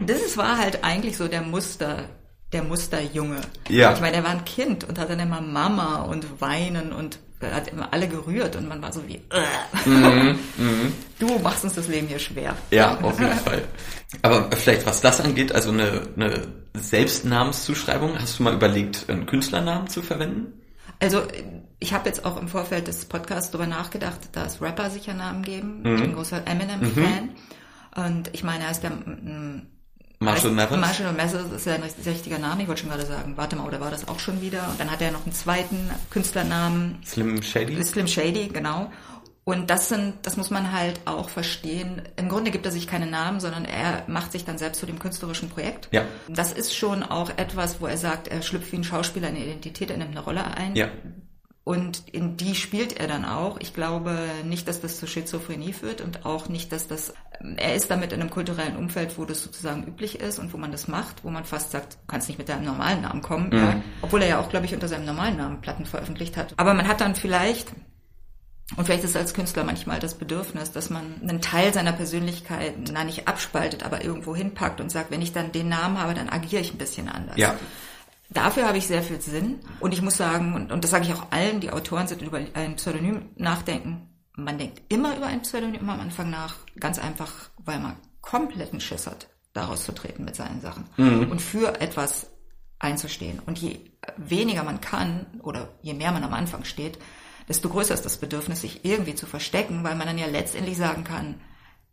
[0.06, 2.06] Das ist, war halt eigentlich so der Muster,
[2.52, 3.42] der Musterjunge.
[3.70, 3.94] Ja.
[3.94, 7.68] Ich meine, er war ein Kind und hat dann immer Mama und Weinen und hat
[7.70, 9.86] immer alle gerührt und man war so wie, äh.
[11.20, 12.52] du machst uns das Leben hier schwer.
[12.52, 13.64] Mhm, Ja, auf jeden Fall.
[14.22, 19.88] Aber vielleicht was das angeht, also eine, eine Selbstnamenszuschreibung, hast du mal überlegt, einen Künstlernamen
[19.88, 20.54] zu verwenden?
[21.00, 21.22] Also
[21.80, 25.44] ich habe jetzt auch im Vorfeld des Podcasts darüber nachgedacht, dass Rapper sich ja Namen
[25.44, 25.78] geben.
[25.78, 27.30] Ich bin ein großer Eminem-Fan.
[27.96, 28.92] Und ich meine, er ist der
[30.20, 30.80] Marshall Mathers?
[30.80, 32.62] Marshall Mathers ist ja ein richtig- richtiger Name.
[32.64, 34.68] Ich wollte schon gerade sagen, warte mal, oder war das auch schon wieder?
[34.70, 37.82] Und dann hat er noch einen zweiten Künstlernamen, Slim Shady?
[37.84, 38.92] Slim Shady, genau.
[39.46, 42.04] Und das sind, das muss man halt auch verstehen.
[42.18, 45.00] Im Grunde gibt er sich keinen Namen, sondern er macht sich dann selbst zu dem
[45.00, 45.88] künstlerischen Projekt.
[45.92, 46.04] Ja.
[46.28, 49.90] Das ist schon auch etwas, wo er sagt, er schlüpft wie ein Schauspieler eine Identität,
[49.90, 50.76] er nimmt eine Rolle ein.
[50.76, 50.90] Ja.
[51.70, 53.60] Und in die spielt er dann auch.
[53.60, 57.14] Ich glaube nicht, dass das zu Schizophrenie führt und auch nicht, dass das,
[57.58, 60.72] er ist damit in einem kulturellen Umfeld, wo das sozusagen üblich ist und wo man
[60.72, 63.52] das macht, wo man fast sagt, du kannst nicht mit deinem normalen Namen kommen.
[63.54, 63.84] Ja.
[64.02, 66.56] Obwohl er ja auch, glaube ich, unter seinem normalen Namen Platten veröffentlicht hat.
[66.58, 67.72] Aber man hat dann vielleicht,
[68.76, 72.74] und vielleicht ist es als Künstler manchmal das Bedürfnis, dass man einen Teil seiner Persönlichkeit,
[72.92, 76.30] na nicht abspaltet, aber irgendwo hinpackt und sagt, wenn ich dann den Namen habe, dann
[76.30, 77.38] agiere ich ein bisschen anders.
[77.38, 77.54] Ja.
[78.30, 79.60] Dafür habe ich sehr viel Sinn.
[79.80, 82.26] Und ich muss sagen, und, und das sage ich auch allen, die Autoren sind, die
[82.26, 84.10] über ein Pseudonym nachdenken.
[84.36, 89.08] Man denkt immer über ein Pseudonym am Anfang nach, ganz einfach, weil man kompletten Schiss
[89.08, 90.86] hat, daraus zu treten mit seinen Sachen.
[91.32, 92.28] Und für etwas
[92.78, 93.40] einzustehen.
[93.46, 93.80] Und je
[94.18, 96.98] weniger man kann, oder je mehr man am Anfang steht,
[97.48, 101.04] desto größer ist das Bedürfnis, sich irgendwie zu verstecken, weil man dann ja letztendlich sagen
[101.04, 101.42] kann,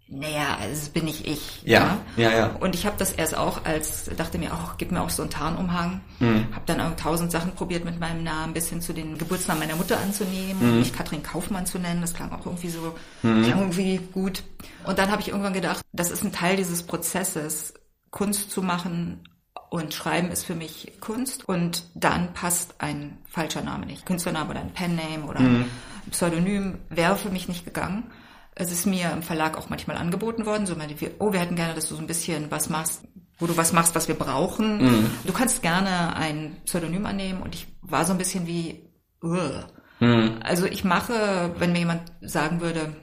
[0.08, 1.62] naja, es bin nicht ich.
[1.64, 2.46] Ja, ja, ja.
[2.60, 5.30] Und ich habe das erst auch als, dachte mir auch, gib mir auch so einen
[5.32, 6.00] Tarnumhang.
[6.20, 6.46] Mhm.
[6.54, 9.76] Habe dann auch tausend Sachen probiert mit meinem Namen, bis hin zu den Geburtsnamen meiner
[9.76, 10.78] Mutter anzunehmen, Mhm.
[10.78, 12.00] mich Katrin Kaufmann zu nennen.
[12.02, 14.44] Das klang auch irgendwie so, klang irgendwie gut.
[14.84, 17.74] Und dann habe ich irgendwann gedacht, das ist ein Teil dieses Prozesses,
[18.10, 19.28] Kunst zu machen.
[19.68, 21.48] Und Schreiben ist für mich Kunst.
[21.48, 24.06] Und dann passt ein falscher Name nicht.
[24.06, 25.64] Künstlername oder ein Penname oder Mhm.
[26.06, 28.04] ein Pseudonym wäre für mich nicht gegangen.
[28.58, 31.74] Es ist mir im Verlag auch manchmal angeboten worden, so meine oh, wir hätten gerne,
[31.74, 33.02] dass du so ein bisschen was machst,
[33.38, 35.10] wo du was machst, was wir brauchen.
[35.24, 38.88] Du kannst gerne ein Pseudonym annehmen und ich war so ein bisschen wie,
[39.22, 39.66] Ugh.
[40.42, 42.96] also ich mache, wenn mir jemand sagen würde,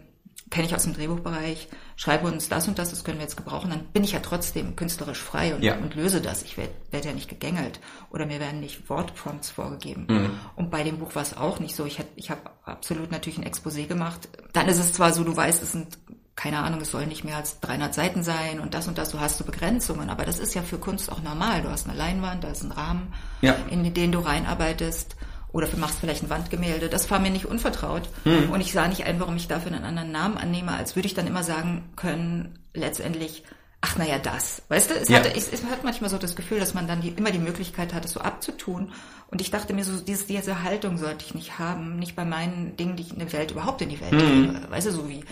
[0.49, 3.69] kenne ich aus dem Drehbuchbereich, schreibe uns das und das, das können wir jetzt gebrauchen,
[3.69, 5.75] dann bin ich ja trotzdem künstlerisch frei und, Ja.
[5.77, 6.41] und löse das.
[6.43, 7.79] Ich werde werd ja nicht gegängelt
[8.10, 10.38] oder mir werden nicht Wortprompts vorgegeben.
[10.56, 11.86] Und bei dem Buch war es auch nicht so.
[11.86, 14.27] Ich, hätt- ich habe absolut natürlich ein Exposé gemacht.
[14.53, 15.97] Dann ist es zwar so, du weißt, es sind
[16.36, 19.19] keine Ahnung, es sollen nicht mehr als 300 Seiten sein und das und das, du
[19.19, 21.62] hast so Begrenzungen, aber das ist ja für Kunst auch normal.
[21.62, 23.53] Du hast eine Leinwand, da ist ein Rahmen, Ja.
[23.69, 25.15] in den du reinarbeitest
[25.53, 26.89] oder du machst vielleicht ein Wandgemälde.
[26.89, 28.09] Das war mir nicht unvertraut
[28.51, 31.13] und ich sah nicht ein, warum ich dafür einen anderen Namen annehme, als würde ich
[31.13, 33.43] dann immer sagen können, letztendlich,
[33.85, 34.61] ach naja, das.
[34.69, 35.19] Weißt du, es, Ja.
[35.19, 37.93] hatte, es, es hat manchmal so das Gefühl, dass man dann die, immer die Möglichkeit
[37.93, 38.93] hat, es so abzutun.
[39.29, 42.77] Und ich dachte mir so, diese, diese Haltung sollte ich nicht haben, nicht bei meinen
[42.77, 44.61] Dingen, die ich in der Welt überhaupt in die Welt gebe.
[44.71, 45.25] Weißt du, so wie,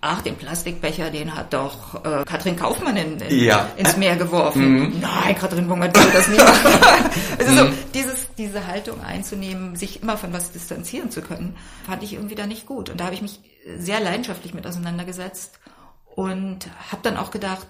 [0.00, 3.68] ach, den Plastikbecher, den hat doch äh, Katrin Kaufmann in, in, Ja.
[3.76, 5.00] ins Meer geworfen.
[5.00, 6.72] Nein, Katrin Bungert würde das nie machen.
[7.38, 12.14] also so, dieses, diese Haltung einzunehmen, sich immer von was distanzieren zu können, fand ich
[12.14, 12.88] irgendwie da nicht gut.
[12.88, 13.40] Und da habe ich mich
[13.76, 15.58] sehr leidenschaftlich mit auseinandergesetzt
[16.14, 17.66] und habe dann auch gedacht,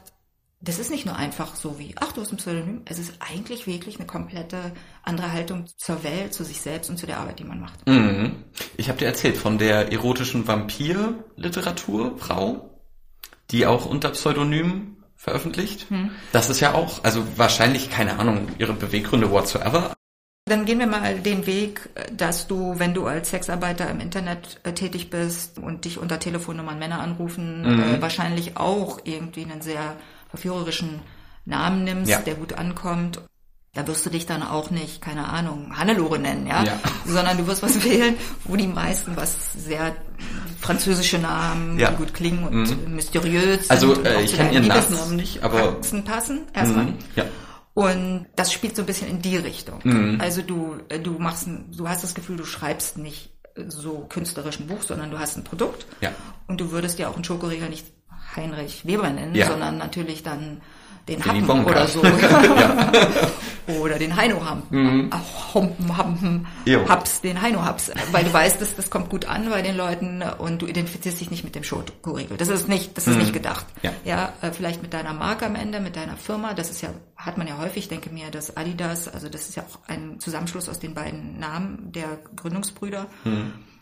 [0.61, 2.83] das ist nicht nur einfach so wie, ach, du hast ein Pseudonym.
[2.85, 4.73] Es ist eigentlich wirklich eine komplette
[5.05, 7.87] andere Haltung zur Welt, zu sich selbst und zu der Arbeit, die man macht.
[7.87, 8.44] Mhm.
[8.77, 12.83] Ich habe dir erzählt von der erotischen Vampir-Literatur, Frau,
[13.51, 15.87] die auch unter Pseudonym veröffentlicht.
[16.33, 19.94] Das ist ja auch, also wahrscheinlich, keine Ahnung, ihre Beweggründe whatsoever.
[20.44, 24.73] Dann gehen wir mal den Weg, dass du, wenn du als Sexarbeiter im Internet äh,
[24.73, 29.97] tätig bist und dich unter Telefonnummern Männer anrufen, äh, wahrscheinlich auch irgendwie einen sehr
[30.29, 31.01] verführerischen
[31.45, 32.19] Namen nimmst, Ja.
[32.21, 33.21] der gut ankommt.
[33.75, 36.64] Da wirst du dich dann auch nicht, keine Ahnung, Hannelore nennen, ja?
[36.64, 36.81] Ja.
[37.07, 39.95] Sondern du wirst was wählen, wo die meisten was sehr
[40.61, 41.91] französische Namen, Ja.
[41.91, 43.71] die gut klingen und mysteriös sind.
[43.71, 46.87] Also, und äh, ich zu kenn deinen ihren Nachnamen nicht, aber- passen, erstmal.
[46.87, 46.95] Mhm.
[47.14, 47.25] Ja.
[47.75, 49.79] Und das spielt so ein bisschen in die Richtung.
[49.85, 50.21] Mhm.
[50.21, 53.31] Also du, äh, du machst, ein, du hast das Gefühl, du schreibst nicht
[53.69, 55.87] so künstlerisch ein Buch, sondern du hast ein Produkt.
[56.01, 56.11] Ja.
[56.49, 57.87] Und du würdest ja auch einen Schokoriegel nicht
[58.37, 59.47] Heinrich Weber nennen, Ja.
[59.49, 60.61] sondern natürlich dann
[61.09, 62.03] den Willy Happen oder so.
[63.81, 65.11] oder den Heino Hampen.
[65.55, 66.47] Humpen, Hampen.
[66.88, 67.91] Haps, den Heino Haps.
[68.12, 71.31] Weil du weißt, das, das kommt gut an bei den Leuten und du identifizierst dich
[71.31, 72.37] nicht mit dem Schokoriegel.
[72.37, 73.67] Das ist nicht, das ist nicht gedacht.
[73.83, 73.93] Ja.
[74.05, 76.53] ja, äh, vielleicht mit deiner Marke am Ende, mit deiner Firma.
[76.55, 79.57] Das ist ja, hat man ja häufig, ich denke mir, das Adidas, also das ist
[79.57, 83.07] ja auch ein Zusammenschluss aus den beiden Namen der Gründungsbrüder.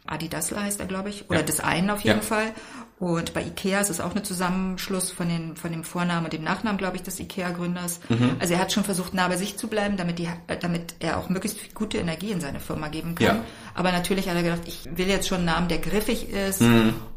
[0.08, 1.44] Adidasler heißt er, glaube ich, oder Ja.
[1.44, 2.22] des einen auf jeden Ja.
[2.22, 2.52] Fall.
[2.98, 6.42] Und bei Ikea ist es auch ein Zusammenschluss von, den, von dem Vornamen und dem
[6.42, 8.00] Nachnamen, glaube ich, des Ikea-Gründers.
[8.38, 11.18] Also er hat schon versucht, nah bei sich zu bleiben, damit, die, äh, damit er
[11.18, 13.26] auch möglichst gute Energie in seine Firma geben kann.
[13.26, 13.44] Ja.
[13.74, 16.62] Aber natürlich hat er gedacht, ich will jetzt schon einen Namen, der griffig ist.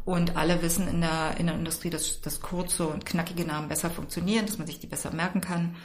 [0.04, 3.88] Und alle wissen in der, in der Industrie, dass, dass kurze und knackige Namen besser
[3.88, 5.76] funktionieren, dass man sich die besser merken kann.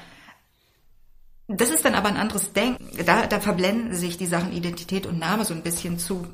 [1.48, 2.90] Das ist dann aber ein anderes Denken.
[3.06, 6.28] Da, da verblenden sich die Sachen Identität und Name so ein bisschen zu.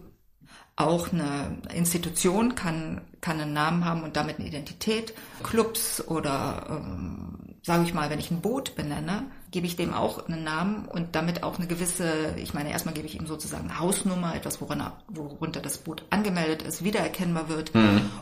[0.87, 5.13] Auch eine Institution kann, kann einen Namen haben und damit eine Identität.
[5.43, 10.27] Clubs oder, ähm, sage ich mal, wenn ich ein Boot benenne, gebe ich dem auch
[10.27, 13.79] einen Namen und damit auch eine gewisse, ich meine, erstmal gebe ich ihm sozusagen eine
[13.79, 17.71] Hausnummer, etwas, woran er, worunter das Boot angemeldet ist, wiedererkennbar wird.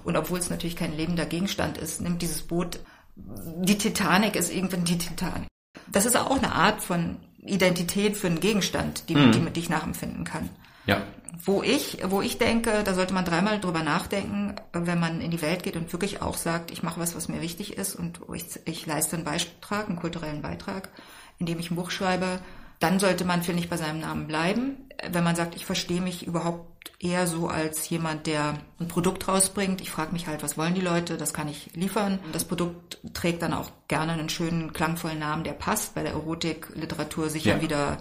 [0.04, 2.80] Und obwohl es natürlich kein lebender Gegenstand ist, nimmt dieses Boot,
[3.16, 5.48] die Titanic ist irgendwann die Titanic.
[5.92, 10.24] Das ist auch eine Art von Identität für einen Gegenstand, die, die, die ich nachempfinden
[10.24, 10.50] kann.
[10.90, 11.02] Ja.
[11.46, 15.42] Wo ich, wo ich denke, da sollte man dreimal drüber nachdenken, wenn man in die
[15.42, 18.46] Welt geht und wirklich auch sagt, ich mache was, was mir wichtig ist und ich,
[18.66, 20.90] ich leiste einen Beitrag, einen kulturellen Beitrag,
[21.38, 22.40] indem ich ein Buch schreibe,
[22.80, 24.90] dann sollte man, finde ich, bei seinem Namen bleiben.
[25.12, 29.82] Wenn man sagt, ich verstehe mich überhaupt eher so als jemand, der ein Produkt rausbringt.
[29.82, 31.16] Ich frage mich halt, was wollen die Leute?
[31.18, 32.20] Das kann ich liefern.
[32.34, 35.96] Das Produkt trägt dann auch gerne einen schönen, klangvollen Namen, der passt.
[35.96, 37.62] Bei der Erotikliteratur sicher Ja.
[37.62, 37.98] wieder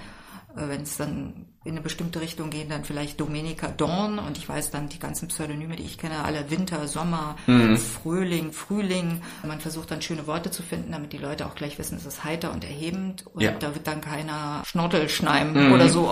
[0.57, 4.49] äh, wenn es dann in eine bestimmte Richtung geht, dann vielleicht Domenica Dorn und ich
[4.49, 7.37] weiß dann die ganzen Pseudonyme, die ich kenne, alle Winter, Sommer,
[7.77, 9.23] Frühling, Frühling.
[9.47, 12.25] Man versucht dann schöne Worte zu finden, damit die Leute auch gleich wissen, es ist
[12.25, 13.53] heiter und erhebend und Ja.
[13.53, 16.11] da wird dann keiner Schnortelschneim oder so.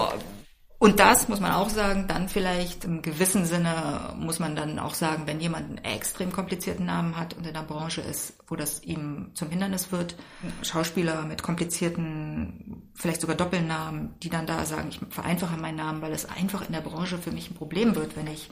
[0.78, 4.92] Und das muss man auch sagen, dann vielleicht im gewissen Sinne muss man dann auch
[4.92, 8.82] sagen, wenn jemand einen extrem komplizierten Namen hat und in der Branche ist, wo das
[8.82, 10.16] ihm zum Hindernis wird,
[10.60, 16.12] Schauspieler mit komplizierten, vielleicht sogar Doppelnamen, die dann da sagen, ich vereinfache meinen Namen, weil
[16.12, 18.50] es einfach in der Branche für mich ein Problem wird, wenn ich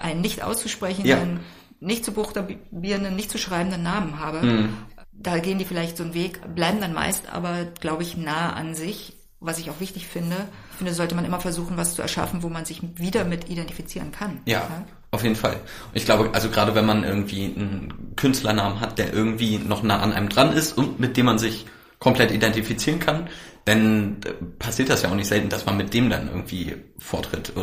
[0.00, 1.40] einen nicht auszusprechenden, Ja.
[1.80, 4.70] nicht zu buchstabierenden, nicht zu schreibenden Namen habe.
[5.12, 8.74] Da gehen die vielleicht so einen Weg, bleiben dann meist aber, glaube ich, nah an
[8.74, 10.48] sich, was ich auch wichtig finde.
[10.76, 14.12] Ich finde, sollte man immer versuchen, was zu erschaffen, wo man sich wieder mit identifizieren
[14.12, 14.42] kann.
[14.44, 15.54] Ja, auf jeden Fall.
[15.54, 20.00] Und ich glaube, also gerade wenn man irgendwie einen Künstlernamen hat, der irgendwie noch nah
[20.00, 21.64] an einem dran ist und mit dem man sich
[21.98, 23.30] komplett identifizieren kann,
[23.64, 27.54] dann äh, passiert das ja auch nicht selten, dass man mit dem dann irgendwie vortritt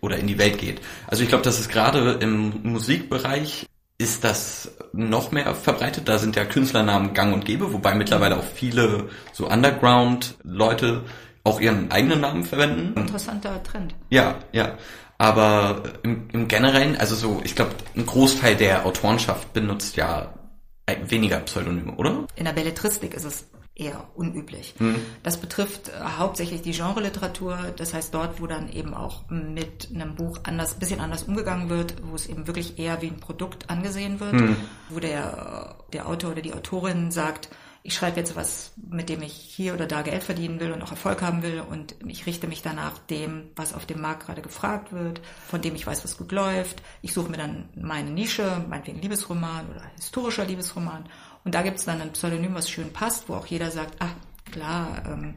[0.00, 0.80] oder in die Welt geht.
[1.08, 3.66] Also ich glaube, das ist gerade im Musikbereich
[3.98, 6.08] ist das noch mehr verbreitet.
[6.08, 11.02] Da sind ja Künstlernamen gang und gäbe, wobei mittlerweile auch viele so Underground-Leute
[11.44, 12.98] auch ihren eigenen Namen verwenden.
[12.98, 13.94] Interessanter Trend.
[14.10, 14.76] Ja, ja.
[15.18, 20.34] Aber im, im Generellen, also so, ich glaube, ein Großteil der Autorenschaft benutzt ja
[20.86, 22.26] äh, weniger Pseudonyme, oder?
[22.34, 24.74] In der Belletristik ist es eher unüblich.
[24.78, 24.96] Mhm.
[25.22, 30.14] Das betrifft äh, hauptsächlich die Genreliteratur, das heißt dort, wo dann eben auch mit einem
[30.14, 34.20] Buch anders, bisschen anders umgegangen wird, wo es eben wirklich eher wie ein Produkt angesehen
[34.20, 34.56] wird, Mhm.
[34.88, 37.48] wo der, der Autor oder die Autorin sagt,
[37.86, 40.90] ich schreibe jetzt was, mit dem ich hier oder da Geld verdienen will und auch
[40.90, 44.90] Erfolg haben will und ich richte mich danach dem, was auf dem Markt gerade gefragt
[44.90, 46.82] wird, von dem ich weiß, was gut läuft.
[47.02, 51.04] Ich suche mir dann meine Nische, meinetwegen Liebesroman oder historischer Liebesroman
[51.44, 54.12] und da gibt es dann ein Pseudonym, was schön passt, wo auch jeder sagt, ah,
[54.50, 55.34] klar, ähm,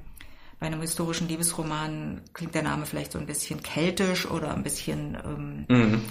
[0.58, 5.18] bei einem historischen Liebesroman klingt der Name vielleicht so ein bisschen keltisch oder ein bisschen
[5.70, 6.02] ähm,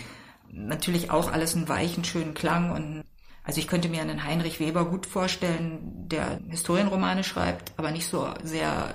[0.53, 3.05] natürlich auch alles einen weichen, schönen Klang und
[3.47, 5.79] also ich könnte mir einen Heinrich Weber gut vorstellen,
[6.09, 8.93] der Historienromane schreibt, aber nicht so sehr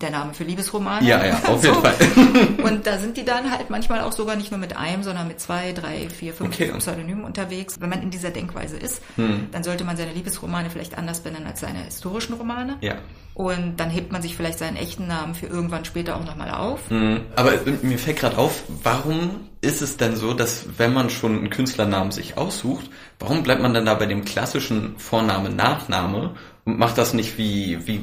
[0.00, 1.06] der Name für Liebesromane.
[1.06, 1.80] Ja, ja, auf jeden So.
[1.82, 1.94] Fall.
[2.62, 5.40] Und da sind die dann halt manchmal auch sogar nicht nur mit einem, sondern mit
[5.40, 6.72] zwei, drei, vier, fünf Okay.
[6.78, 7.80] Pseudonymen unterwegs.
[7.80, 9.48] Wenn man in dieser Denkweise ist, Hm.
[9.52, 12.76] dann sollte man seine Liebesromane vielleicht anders benennen als seine historischen Romane.
[12.80, 12.94] Ja.
[13.34, 16.90] Und dann hebt man sich vielleicht seinen echten Namen für irgendwann später auch nochmal auf.
[16.90, 17.20] Mhm.
[17.36, 19.30] Aber mir fällt gerade auf, warum
[19.62, 23.72] ist es denn so, dass wenn man schon einen Künstlernamen sich aussucht, warum bleibt man
[23.72, 26.34] dann da bei dem klassischen Vorname, Nachname
[26.78, 27.98] macht das nicht wie, wie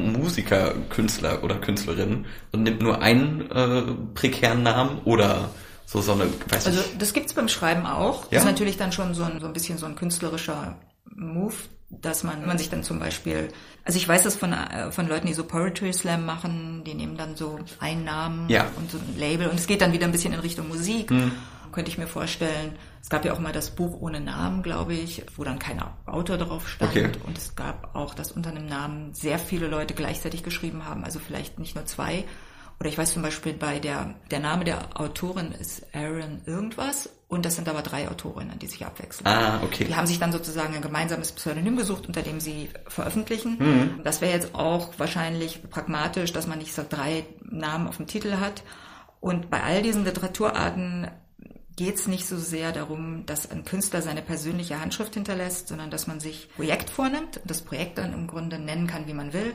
[0.00, 3.82] Musiker, Künstler oder Künstlerin und nimmt nur einen äh,
[4.14, 5.50] prekären Namen oder
[5.86, 6.98] so so eine, weiß Also ich.
[6.98, 8.24] das gibt's beim Schreiben auch.
[8.24, 8.28] Ja?
[8.32, 10.76] Das ist natürlich dann schon so ein, so ein bisschen so ein künstlerischer
[11.14, 11.54] Move,
[11.90, 13.48] dass man, man sich dann zum Beispiel,
[13.84, 17.16] also ich weiß das von, äh, von Leuten, die so Poetry Slam machen, die nehmen
[17.16, 18.66] dann so einen Namen Ja.
[18.76, 21.12] und so ein Label und es geht dann wieder ein bisschen in Richtung Musik.
[21.72, 22.76] Könnte ich mir vorstellen.
[23.02, 26.38] Es gab ja auch mal das Buch ohne Namen, glaube ich, wo dann kein Autor
[26.38, 26.90] drauf stand.
[26.90, 27.10] Okay.
[27.26, 31.18] Und es gab auch, dass unter einem Namen sehr viele Leute gleichzeitig geschrieben haben, also
[31.18, 32.24] vielleicht nicht nur zwei.
[32.78, 37.44] Oder ich weiß zum Beispiel bei der, der Name der Autorin ist Aaron irgendwas und
[37.44, 39.26] das sind aber drei Autorinnen, die sich abwechseln.
[39.26, 39.84] Ah, okay.
[39.84, 43.56] Die haben sich dann sozusagen ein gemeinsames Pseudonym gesucht, unter dem sie veröffentlichen.
[43.58, 44.00] Mhm.
[44.04, 48.36] Das wäre jetzt auch wahrscheinlich pragmatisch, dass man nicht so drei Namen auf dem Titel
[48.38, 48.62] hat.
[49.20, 51.10] Und bei all diesen Literaturarten
[51.76, 56.06] geht es nicht so sehr darum, dass ein Künstler seine persönliche Handschrift hinterlässt, sondern dass
[56.06, 59.52] man sich Projekt vornimmt und das Projekt dann im Grunde nennen kann, wie man will.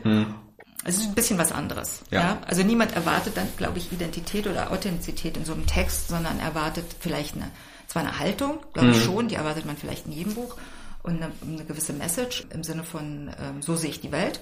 [0.83, 2.03] Es ist ein bisschen was anderes.
[2.11, 2.21] Ja.
[2.21, 2.41] Ja.
[2.47, 6.85] Also niemand erwartet dann, glaube ich, Identität oder Authentizität in so einem Text, sondern erwartet
[6.99, 7.51] vielleicht eine,
[7.87, 10.57] zwar eine Haltung, glaube ich schon, die erwartet man vielleicht in jedem Buch
[11.03, 14.39] und eine, eine gewisse Message im Sinne von, ähm, so sehe ich die Welt,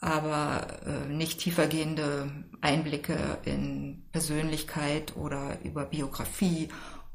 [0.00, 6.68] aber äh, nicht tiefergehende Einblicke in Persönlichkeit oder über Biografie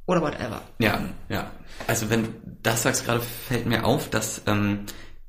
[0.09, 0.61] oder whatever.
[0.79, 1.49] Ja, ja.
[1.87, 2.29] Also wenn du
[2.63, 4.79] das sagst gerade, fällt mir auf, dass ähm,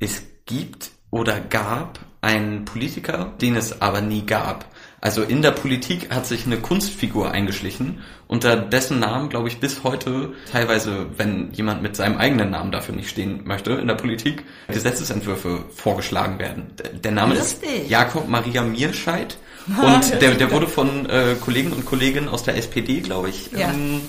[0.01, 4.65] es gibt oder gab einen Politiker, den es aber nie gab.
[5.03, 9.83] Also in der Politik hat sich eine Kunstfigur eingeschlichen, unter dessen Namen, glaube ich, bis
[9.83, 14.45] heute teilweise, wenn jemand mit seinem eigenen Namen dafür nicht stehen möchte in der Politik,
[14.69, 16.73] Gesetzesentwürfe vorgeschlagen werden.
[17.03, 17.85] Der- Name Lustig.
[17.85, 22.57] ist Jakob Maria Mierscheid und der, der wurde von äh, Kollegen und Kolleginnen aus der
[22.57, 23.71] SPD, glaube ich, Ja.
[23.71, 24.03] ähm,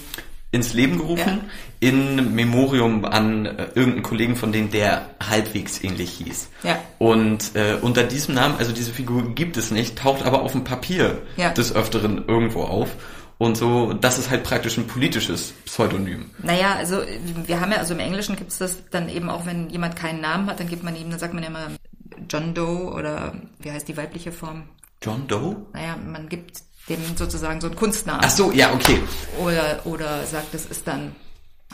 [0.51, 1.39] ins Leben gerufen,
[1.81, 1.89] Ja.
[1.89, 6.49] in Memorium an äh, irgendeinen Kollegen von denen, der halbwegs ähnlich hieß.
[6.63, 6.77] Ja.
[6.99, 10.63] Und äh, unter diesem Namen, also diese Figur gibt es nicht, taucht aber auf dem
[10.65, 11.51] Papier Ja.
[11.51, 12.89] des Öfteren irgendwo auf.
[13.37, 16.29] Und so, das ist halt praktisch ein politisches Pseudonym.
[16.43, 17.01] Naja, also
[17.47, 20.21] wir haben ja, also im Englischen gibt es das dann eben auch, wenn jemand keinen
[20.21, 21.67] Namen hat, dann gibt man ihm, dann sagt man ja immer
[22.29, 24.63] John Doe oder wie heißt die weibliche Form?
[25.01, 25.55] John Doe?
[25.73, 28.21] Naja, man gibt dem sozusagen so einen Kunstnamen.
[28.23, 28.99] Ach so, ja, okay.
[29.39, 31.15] Oder, oder sagt, es ist dann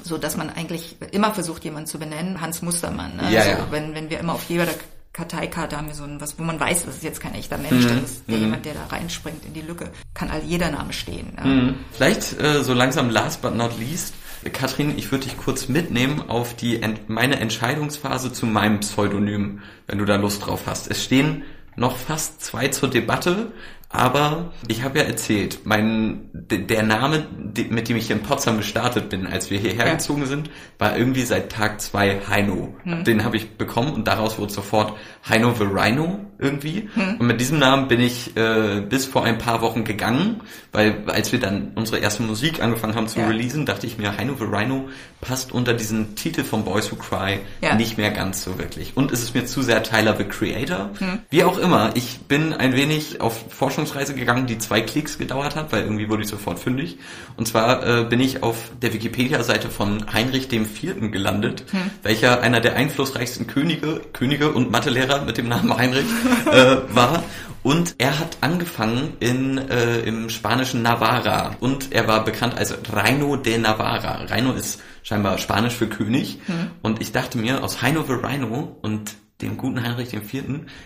[0.04, 2.40] so, dass man eigentlich immer versucht, jemanden zu benennen.
[2.42, 3.16] Hans Mustermann.
[3.16, 3.32] Ne?
[3.32, 3.68] Ja, also, ja.
[3.72, 4.68] Wenn, wenn wir immer auf jeder
[5.14, 7.86] Karteikarte haben wir so ein, was, wo man weiß, das ist jetzt kein echter Mensch,
[7.86, 8.02] Mhm.
[8.02, 9.90] das ist der jemand, der da reinspringt in die Lücke.
[10.14, 11.34] Kann all jeder Name stehen.
[11.36, 11.46] Ne?
[11.48, 11.76] Mhm.
[11.92, 14.14] Vielleicht äh, so langsam last but not least.
[14.54, 19.98] Katrin, ich würde dich kurz mitnehmen auf die Ent meine Entscheidungsphase zu meinem Pseudonym, wenn
[19.98, 20.92] du da Lust drauf hast.
[20.92, 21.42] Es stehen
[21.76, 23.52] noch fast zwei zur Debatte,
[23.90, 27.26] aber ich habe ja erzählt, mein der Name,
[27.70, 29.94] mit dem ich hier in Potsdam gestartet bin, als wir hierher Ja.
[29.94, 32.76] gezogen sind, war irgendwie seit Tag zwei Heino.
[32.86, 34.94] Den habe ich bekommen und daraus wurde sofort
[35.28, 36.90] Heino the Rhino irgendwie.
[37.20, 41.32] Und mit diesem Namen bin ich äh, bis vor ein paar Wochen gegangen, weil als
[41.32, 43.28] wir dann unsere erste Musik angefangen haben zu Ja.
[43.28, 44.90] releasen, dachte ich mir, Heino the Rhino
[45.22, 47.76] passt unter diesen Titel von Boys Who Cry Ja.
[47.76, 48.96] nicht mehr ganz so wirklich.
[48.96, 50.92] Und es ist mir zu sehr Tyler the Creator.
[51.30, 53.46] Wie auch immer, ich bin ein wenig auf
[53.78, 56.98] Forschungsreise gegangen, die zwei Klicks gedauert hat, weil irgendwie wurde ich sofort fündig.
[57.36, 61.64] Und zwar äh, bin ich auf der Wikipedia-Seite von Heinrich dem Vierten gelandet,
[62.02, 66.08] welcher einer der einflussreichsten Könige, Könige und Mathelehrer mit dem Namen Heinrich
[66.52, 67.24] äh, war.
[67.62, 73.36] Und er hat angefangen in, äh, im spanischen Navarra und er war bekannt als Reino
[73.36, 74.24] de Navarra.
[74.26, 76.40] Reino ist scheinbar Spanisch für König.
[76.82, 80.44] Und ich dachte mir, aus Heino the Rhino und dem guten Heinrich IV.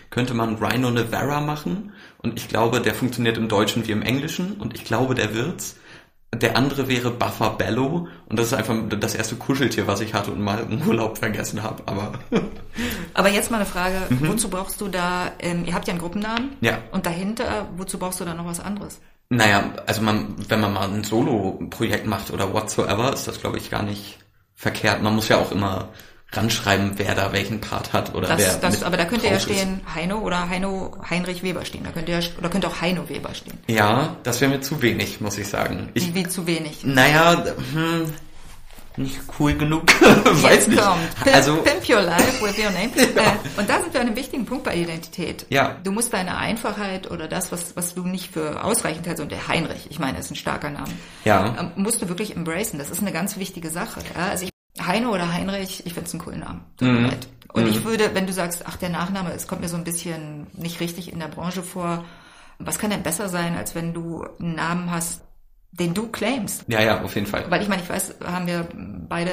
[0.09, 1.93] könnte man Rhino Navarra machen.
[2.17, 4.53] Und ich glaube, der funktioniert im Deutschen wie im Englischen.
[4.53, 5.77] Und ich glaube, der wird's.
[6.33, 8.07] Der andere wäre Buffer Bello.
[8.27, 11.63] Und das ist einfach das erste Kuscheltier, was ich hatte und mal im Urlaub vergessen
[11.63, 11.83] habe.
[11.85, 12.13] Aber
[13.13, 16.45] Aber jetzt mal eine Frage, wozu brauchst du da, ähm, ihr habt ja einen Gruppennamen.
[16.45, 16.57] Mhm.
[16.61, 16.79] Ja.
[16.91, 19.01] Und dahinter, wozu brauchst du da noch was anderes?
[19.29, 23.69] Naja, also man, wenn man mal ein Solo-Projekt macht oder whatsoever, ist das, glaube ich,
[23.69, 24.19] gar nicht
[24.55, 25.01] verkehrt.
[25.01, 25.89] Man muss ja auch immer
[26.33, 28.37] ranschreiben, wer da welchen Part hat oder wer.
[28.37, 29.53] Das, das, mit aber da könnte ja drauf ist.
[29.53, 31.83] stehen Heino oder Heino Heinrich Weber stehen.
[31.83, 33.57] Da könnte ja, oder könnte auch Heino Weber stehen.
[33.67, 35.89] Ja, das wäre mir zu wenig, muss ich sagen.
[35.93, 36.83] Ich, Wie, zu wenig.
[36.85, 38.05] naja, hm,
[38.97, 39.83] nicht cool genug.
[40.01, 40.81] Weiß Jetzt nicht.
[40.81, 41.15] kommt.
[41.23, 42.91] Pimp, Also, Pimp Your Life with Your Name.
[42.95, 45.45] Äh, und da sind wir an einem wichtigen Punkt bei Identität.
[45.49, 45.77] Ja.
[45.83, 49.47] Du musst deine Einfachheit oder das, was, was du nicht für ausreichend hältst, und der
[49.47, 50.87] Heinrich, ich meine, ist ein starker Name,
[51.25, 51.55] Ja.
[51.59, 52.79] ähm, musst du wirklich embracen.
[52.79, 54.01] Das ist eine ganz wichtige Sache.
[54.15, 54.27] Ja?
[54.29, 56.61] Also ich, Heino oder Heinrich, ich finde es einen coolen Namen.
[56.77, 56.93] Tut Mhm.
[57.01, 57.27] mir leid.
[57.53, 60.47] Und ich würde, wenn du sagst, ach, der Nachname, es kommt mir so ein bisschen
[60.53, 62.05] nicht richtig in der Branche vor,
[62.59, 65.21] was kann denn besser sein, als wenn du einen Namen hast,
[65.73, 66.63] den du claimst?
[66.67, 67.45] ja, ja, auf jeden Fall.
[67.49, 68.67] Weil ich meine, ich weiß, haben wir
[69.09, 69.31] beide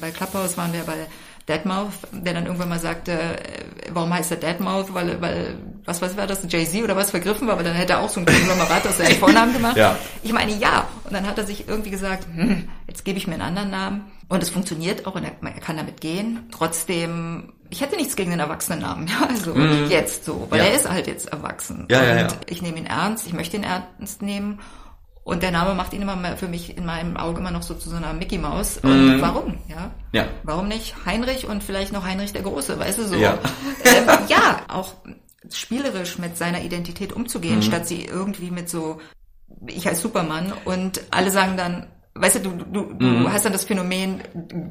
[0.00, 1.06] bei Clubhouse waren wir bei
[1.48, 4.92] Deadmouth, der dann irgendwann mal sagte, äh, warum heißt er Deadmouth?
[4.94, 8.00] Weil, weil, was, was war das, Jay-Z oder was vergriffen war, aber dann hätte er
[8.00, 9.76] auch so ein Konglomerat aus seinen Vornamen gemacht.
[9.76, 9.96] Ja.
[10.22, 10.88] Ich meine, ja.
[11.04, 14.04] Und dann hat er sich irgendwie gesagt, hm, jetzt gebe ich mir einen anderen Namen.
[14.28, 16.48] Und es funktioniert auch und er, kann damit gehen.
[16.50, 19.90] Trotzdem, ich hätte nichts gegen den Erwachsenennamen, ja, also mm.
[19.90, 20.66] jetzt so, weil ja.
[20.66, 21.86] er ist halt jetzt erwachsen.
[21.90, 22.28] Ja, und ja, ja.
[22.46, 24.60] ich nehme ihn ernst, ich möchte ihn ernst nehmen.
[25.24, 27.72] Und der Name macht ihn immer mehr für mich in meinem Auge immer noch so
[27.72, 28.78] zu so einer Mickey Maus.
[28.78, 29.22] Und mm.
[29.22, 29.58] warum?
[29.68, 29.90] Ja?
[30.12, 30.26] ja.
[30.42, 33.16] Warum nicht Heinrich und vielleicht noch Heinrich der Große, weißt du so?
[33.16, 33.38] Ja,
[33.84, 34.92] ähm, ja auch
[35.50, 37.62] spielerisch mit seiner Identität umzugehen, mm.
[37.62, 39.00] statt sie irgendwie mit so
[39.66, 43.32] ich heiße Superman und alle sagen dann, weißt du, du, du, du mhm.
[43.32, 44.22] hast dann das Phänomen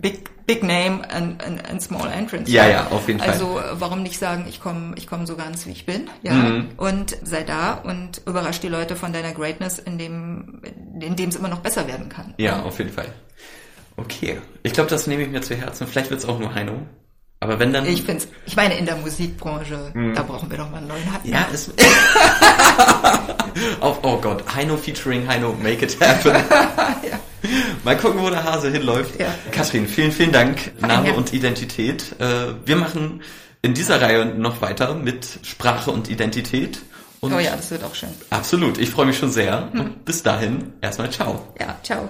[0.01, 2.49] Big, Big Name and, and, and Small Entrance.
[2.49, 3.63] Ja, ja, auf jeden also, Fall.
[3.63, 6.69] Also warum nicht sagen, ich komme ich komm so ganz, wie ich bin, ja, mhm.
[6.77, 10.61] und sei da und überrasch die Leute von deiner Greatness, in dem
[10.99, 12.33] in dem es immer noch besser werden kann.
[12.37, 13.07] Ja, auf jeden Fall.
[13.97, 15.85] Okay, ich glaube, das nehme ich mir zu Herzen.
[15.85, 16.73] Vielleicht wird es auch nur Heino.
[17.43, 17.85] Aber wenn dann.
[17.85, 20.15] Ich find's, ich meine, in der Musikbranche, mhm.
[20.15, 21.27] da brauchen wir doch mal einen neuen Hatten.
[21.27, 21.69] Ja, es.
[23.81, 26.31] oh, oh Gott, Heino featuring Heino, make it happen.
[26.31, 27.19] ja.
[27.83, 29.19] Mal gucken, wo der Hase hinläuft.
[29.19, 29.35] Ja.
[29.51, 30.71] Katrin, vielen, vielen Dank.
[30.79, 31.15] Name ja.
[31.15, 32.15] und Identität.
[32.19, 33.21] Äh, wir machen
[33.61, 36.79] in dieser Reihe noch weiter mit Sprache und Identität.
[37.19, 38.09] Und oh ja, das wird auch schön.
[38.29, 39.69] Absolut, ich freue mich schon sehr.
[39.73, 39.79] Hm.
[39.81, 41.45] Und bis dahin, erstmal ciao.
[41.59, 42.09] Ja, ciao.